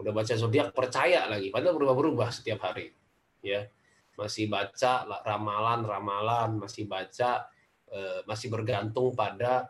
[0.00, 1.52] Udah baca zodiak, percaya lagi.
[1.52, 2.96] Padahal berubah-berubah setiap hari.
[3.44, 3.68] Ya,
[4.16, 7.44] masih baca ramalan-ramalan, masih baca
[7.92, 9.68] eh, masih bergantung pada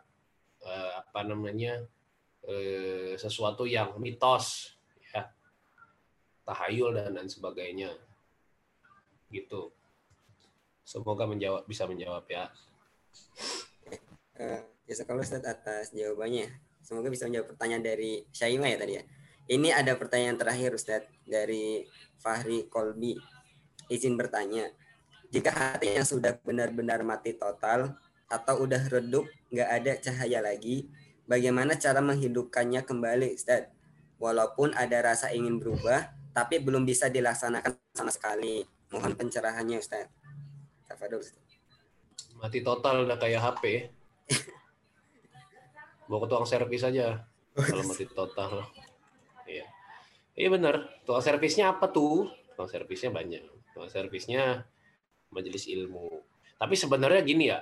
[0.63, 1.83] eh, apa namanya?
[2.47, 4.73] eh, sesuatu yang mitos
[5.13, 5.29] ya.
[6.47, 7.91] Tahayul dan lain sebagainya.
[9.29, 9.71] Gitu.
[10.81, 12.51] Semoga menjawab bisa menjawab ya.
[14.35, 14.59] Uh,
[14.89, 16.49] ya kalau Ustaz atas jawabannya.
[16.81, 19.03] Semoga bisa menjawab pertanyaan dari Syaima ya tadi ya.
[19.49, 21.85] Ini ada pertanyaan terakhir Ustaz dari
[22.21, 23.17] Fahri Kolbi.
[23.91, 24.69] Izin bertanya,
[25.31, 27.95] jika hatinya sudah benar-benar mati total
[28.27, 30.87] atau udah redup, nggak ada cahaya lagi,
[31.27, 33.67] bagaimana cara menghidupkannya kembali Ustaz?
[34.21, 38.63] Walaupun ada rasa ingin berubah, tapi belum bisa dilaksanakan sama sekali.
[38.91, 40.07] Mohon pencerahannya Ustaz.
[40.87, 41.23] Tafadol.
[42.39, 43.63] Mati total udah kayak HP.
[46.11, 47.23] Bawa ke tukang servis aja.
[47.55, 48.67] Kalau mati total.
[50.41, 50.49] Iya.
[50.49, 50.75] Benar.
[51.05, 52.25] Tukang servisnya apa tuh?
[52.57, 53.45] Tukang servisnya banyak.
[53.77, 54.65] Tukang servisnya
[55.29, 56.09] majelis ilmu.
[56.57, 57.61] Tapi sebenarnya gini ya,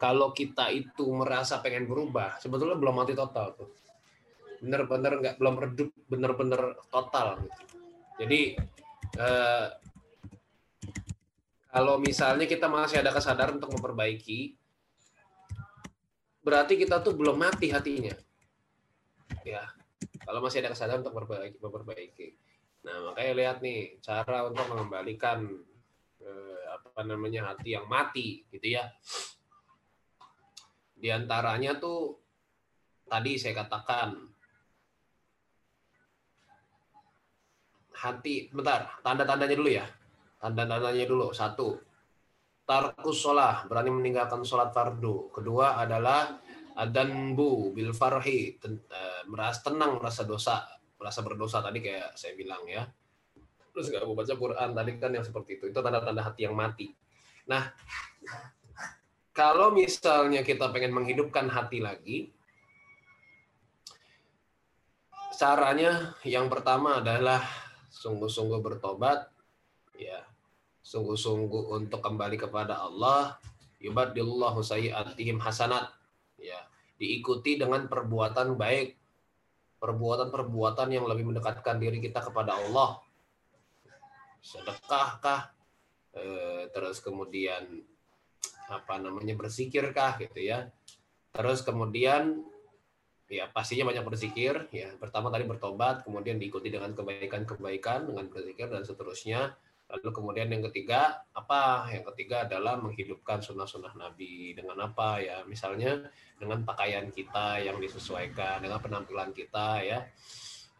[0.00, 3.70] kalau kita itu merasa pengen berubah, sebetulnya belum mati total tuh.
[4.64, 7.44] Bener-bener nggak belum redup, bener-bener total.
[8.16, 8.56] Jadi
[9.20, 9.66] eh,
[11.68, 14.56] kalau misalnya kita masih ada kesadaran untuk memperbaiki,
[16.44, 18.14] berarti kita tuh belum mati hatinya.
[19.44, 19.72] Ya,
[20.24, 22.28] kalau masih ada kesadaran untuk memperbaiki, memperbaiki.
[22.84, 25.44] Nah, makanya lihat nih cara untuk mengembalikan
[26.20, 28.88] eh, apa namanya hati yang mati, gitu ya.
[30.96, 32.16] Di antaranya tuh
[33.04, 34.16] tadi saya katakan
[37.94, 39.86] hati, bentar, tanda-tandanya dulu ya
[40.44, 41.32] tanda-tandanya dulu.
[41.32, 41.80] Satu,
[42.68, 45.32] tarkus sholah, berani meninggalkan sholat fardu.
[45.32, 46.36] Kedua adalah
[46.74, 50.66] adanbu bil farhi, eh, merasa tenang, merasa dosa,
[50.98, 52.86] merasa berdosa tadi kayak saya bilang ya.
[53.74, 55.64] Terus nggak mau baca Quran tadi kan yang seperti itu.
[55.70, 56.94] Itu tanda-tanda hati yang mati.
[57.50, 57.74] Nah,
[59.34, 62.30] kalau misalnya kita pengen menghidupkan hati lagi,
[65.34, 67.42] caranya yang pertama adalah
[67.90, 69.26] sungguh-sungguh bertobat,
[69.98, 70.22] ya
[70.84, 73.40] sungguh-sungguh untuk kembali kepada Allah
[73.80, 75.88] yubadillahu sayyi'atihim hasanat
[76.44, 76.60] ya
[76.98, 78.88] diikuti dengan perbuatan baik.
[79.84, 83.04] Perbuatan-perbuatan yang lebih mendekatkan diri kita kepada Allah.
[84.40, 85.52] Sedekahkah?
[86.14, 86.24] E,
[86.72, 87.84] terus kemudian
[88.72, 90.72] apa namanya berzikirkah gitu ya.
[91.36, 92.40] Terus kemudian
[93.28, 94.88] ya pastinya banyak berzikir ya.
[94.96, 99.52] Pertama tadi bertobat kemudian diikuti dengan kebaikan-kebaikan dengan berzikir dan seterusnya
[99.94, 101.86] Lalu kemudian yang ketiga apa?
[101.86, 105.46] Yang ketiga adalah menghidupkan sunnah-sunnah Nabi dengan apa ya?
[105.46, 110.02] Misalnya dengan pakaian kita yang disesuaikan dengan penampilan kita ya.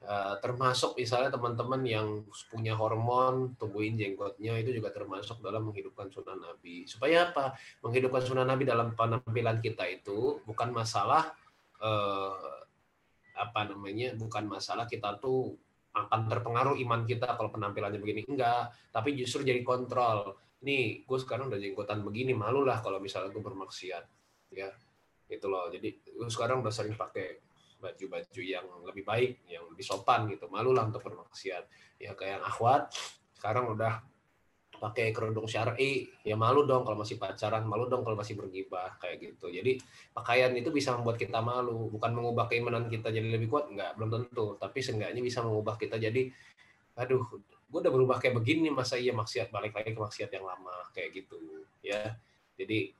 [0.04, 6.34] Uh, termasuk misalnya teman-teman yang punya hormon tumbuhin jenggotnya itu juga termasuk dalam menghidupkan sunnah
[6.34, 6.84] Nabi.
[6.90, 7.54] Supaya apa?
[7.86, 11.32] Menghidupkan sunnah Nabi dalam penampilan kita itu bukan masalah
[11.78, 12.66] uh,
[13.38, 14.18] apa namanya?
[14.18, 15.54] Bukan masalah kita tuh
[15.94, 18.26] akan terpengaruh iman kita kalau penampilannya begini.
[18.26, 20.34] Enggak tapi justru jadi kontrol.
[20.66, 24.04] Nih gue sekarang udah jenggotan begini malu lah kalau misalnya gue bermaksiat
[24.52, 24.70] ya.
[25.30, 25.70] Itu loh.
[25.70, 27.40] Jadi gue sekarang udah sering pakai
[27.78, 30.50] baju-baju yang lebih baik yang lebih sopan gitu.
[30.50, 31.64] Malu lah untuk bermaksiat.
[32.02, 32.90] Ya kayak yang akhwat
[33.38, 34.02] sekarang udah
[34.84, 39.32] pakai kerudung syar'i ya malu dong kalau masih pacaran malu dong kalau masih bergibah kayak
[39.32, 39.48] gitu.
[39.48, 39.80] Jadi
[40.12, 41.88] pakaian itu bisa membuat kita malu.
[41.88, 44.60] Bukan mengubah keimanan kita jadi lebih kuat enggak belum tentu.
[44.60, 46.28] Tapi seenggaknya bisa mengubah kita jadi
[47.00, 47.24] aduh
[47.74, 51.24] gue udah berubah kayak begini masa iya maksiat balik lagi ke maksiat yang lama kayak
[51.24, 52.12] gitu ya.
[52.60, 52.92] Jadi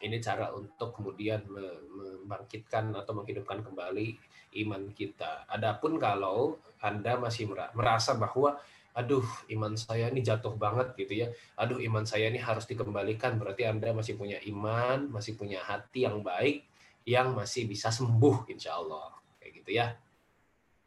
[0.00, 4.16] ini cara untuk kemudian membangkitkan atau menghidupkan kembali
[4.64, 5.48] iman kita.
[5.48, 8.60] Adapun kalau Anda masih merasa bahwa
[8.90, 9.24] aduh
[9.54, 11.28] iman saya ini jatuh banget gitu ya.
[11.58, 13.38] Aduh iman saya ini harus dikembalikan.
[13.38, 16.66] Berarti anda masih punya iman masih punya hati yang baik
[17.06, 19.14] yang masih bisa sembuh insya Allah.
[19.38, 19.86] Kayak gitu ya.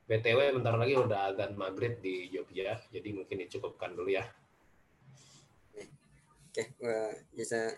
[0.04, 2.80] Btw bentar lagi udah azan maghrib di Jogja.
[2.92, 4.24] Jadi mungkin dicukupkan dulu ya.
[6.54, 6.70] Oke
[7.34, 7.74] bisa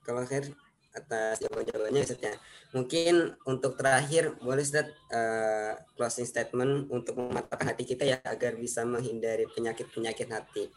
[0.00, 0.48] kalau akhir
[0.94, 2.38] atas jawaban-jawabannya Ustaz.
[2.70, 8.86] Mungkin untuk terakhir boleh Ustaz uh, closing statement untuk memantapkan hati kita ya agar bisa
[8.86, 10.70] menghindari penyakit-penyakit hati.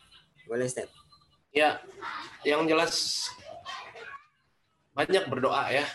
[0.49, 0.89] Boleh Ustaz?
[1.53, 1.79] Ya,
[2.41, 3.25] yang jelas
[4.97, 5.85] banyak berdoa ya.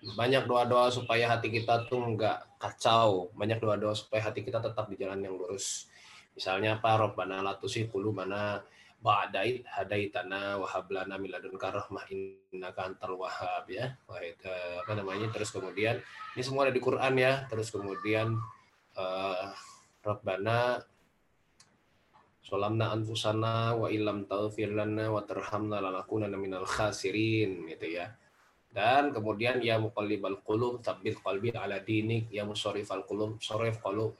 [0.00, 3.30] Banyak doa-doa supaya hati kita tuh nggak kacau.
[3.38, 5.86] Banyak doa-doa supaya hati kita tetap di jalan yang lurus.
[6.34, 6.98] Misalnya apa?
[6.98, 8.64] Robbana latusi mana
[9.00, 13.96] ba'dait hadaitana wa hablana min ladunka rahmah innaka antal wahhab ya.
[14.04, 15.32] Wahid, uh, apa namanya?
[15.32, 15.96] Terus kemudian
[16.36, 17.48] ini semua ada di Quran ya.
[17.48, 18.36] Terus kemudian
[19.00, 19.48] uh,
[20.04, 20.84] Rabbana
[22.50, 28.10] Solamna anfusana wa ilam taghfir lana wa tarhamna lanakunanna minal khasirin gitu ya.
[28.70, 34.18] Dan kemudian ya muqallibal qulub tsabbit qalbi ala dinik ya musarrifal qulub sarif qalub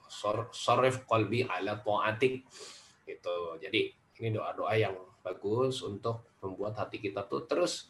[0.55, 2.47] sarif qalbi ala taatik
[3.03, 3.37] gitu.
[3.59, 3.91] Jadi
[4.21, 4.95] ini doa-doa yang
[5.25, 7.89] bagus untuk membuat hati kita tuh terus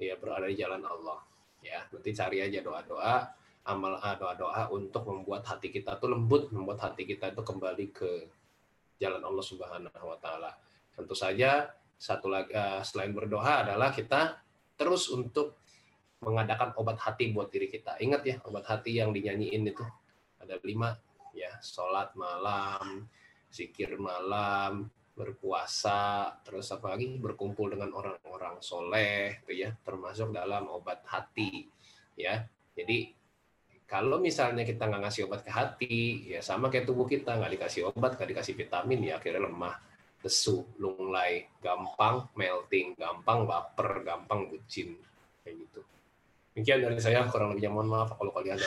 [0.00, 1.20] ya berada di jalan Allah.
[1.60, 7.02] Ya, nanti cari aja doa-doa amal doa-doa untuk membuat hati kita tuh lembut, membuat hati
[7.02, 8.30] kita itu kembali ke
[9.02, 10.54] jalan Allah Subhanahu wa taala.
[10.94, 11.66] Tentu saja
[11.98, 14.38] satu lagi uh, selain berdoa adalah kita
[14.78, 15.58] terus untuk
[16.22, 17.98] mengadakan obat hati buat diri kita.
[17.98, 19.84] Ingat ya, obat hati yang dinyanyiin itu
[20.38, 20.94] ada lima
[21.34, 23.10] ya, sholat malam,
[23.50, 24.86] zikir malam,
[25.16, 31.64] berpuasa, terus apa lagi berkumpul dengan orang-orang soleh, itu ya, termasuk dalam obat hati,
[32.12, 32.44] ya.
[32.76, 33.16] Jadi
[33.88, 35.96] kalau misalnya kita nggak ngasih obat ke hati,
[36.36, 39.80] ya sama kayak tubuh kita nggak dikasih obat, nggak dikasih vitamin, ya akhirnya lemah,
[40.20, 45.00] lesu, lunglai, gampang melting, gampang baper, gampang bucin,
[45.40, 45.80] kayak gitu.
[46.56, 48.16] Demikian dari saya, kurang lebihnya mohon maaf.
[48.16, 48.64] Kalau kalian ada.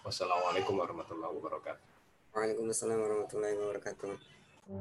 [0.00, 1.84] Wassalamualaikum warahmatullahi wabarakatuh.
[2.32, 4.39] Waalaikumsalam warahmatullahi wabarakatuh.
[4.70, 4.80] Música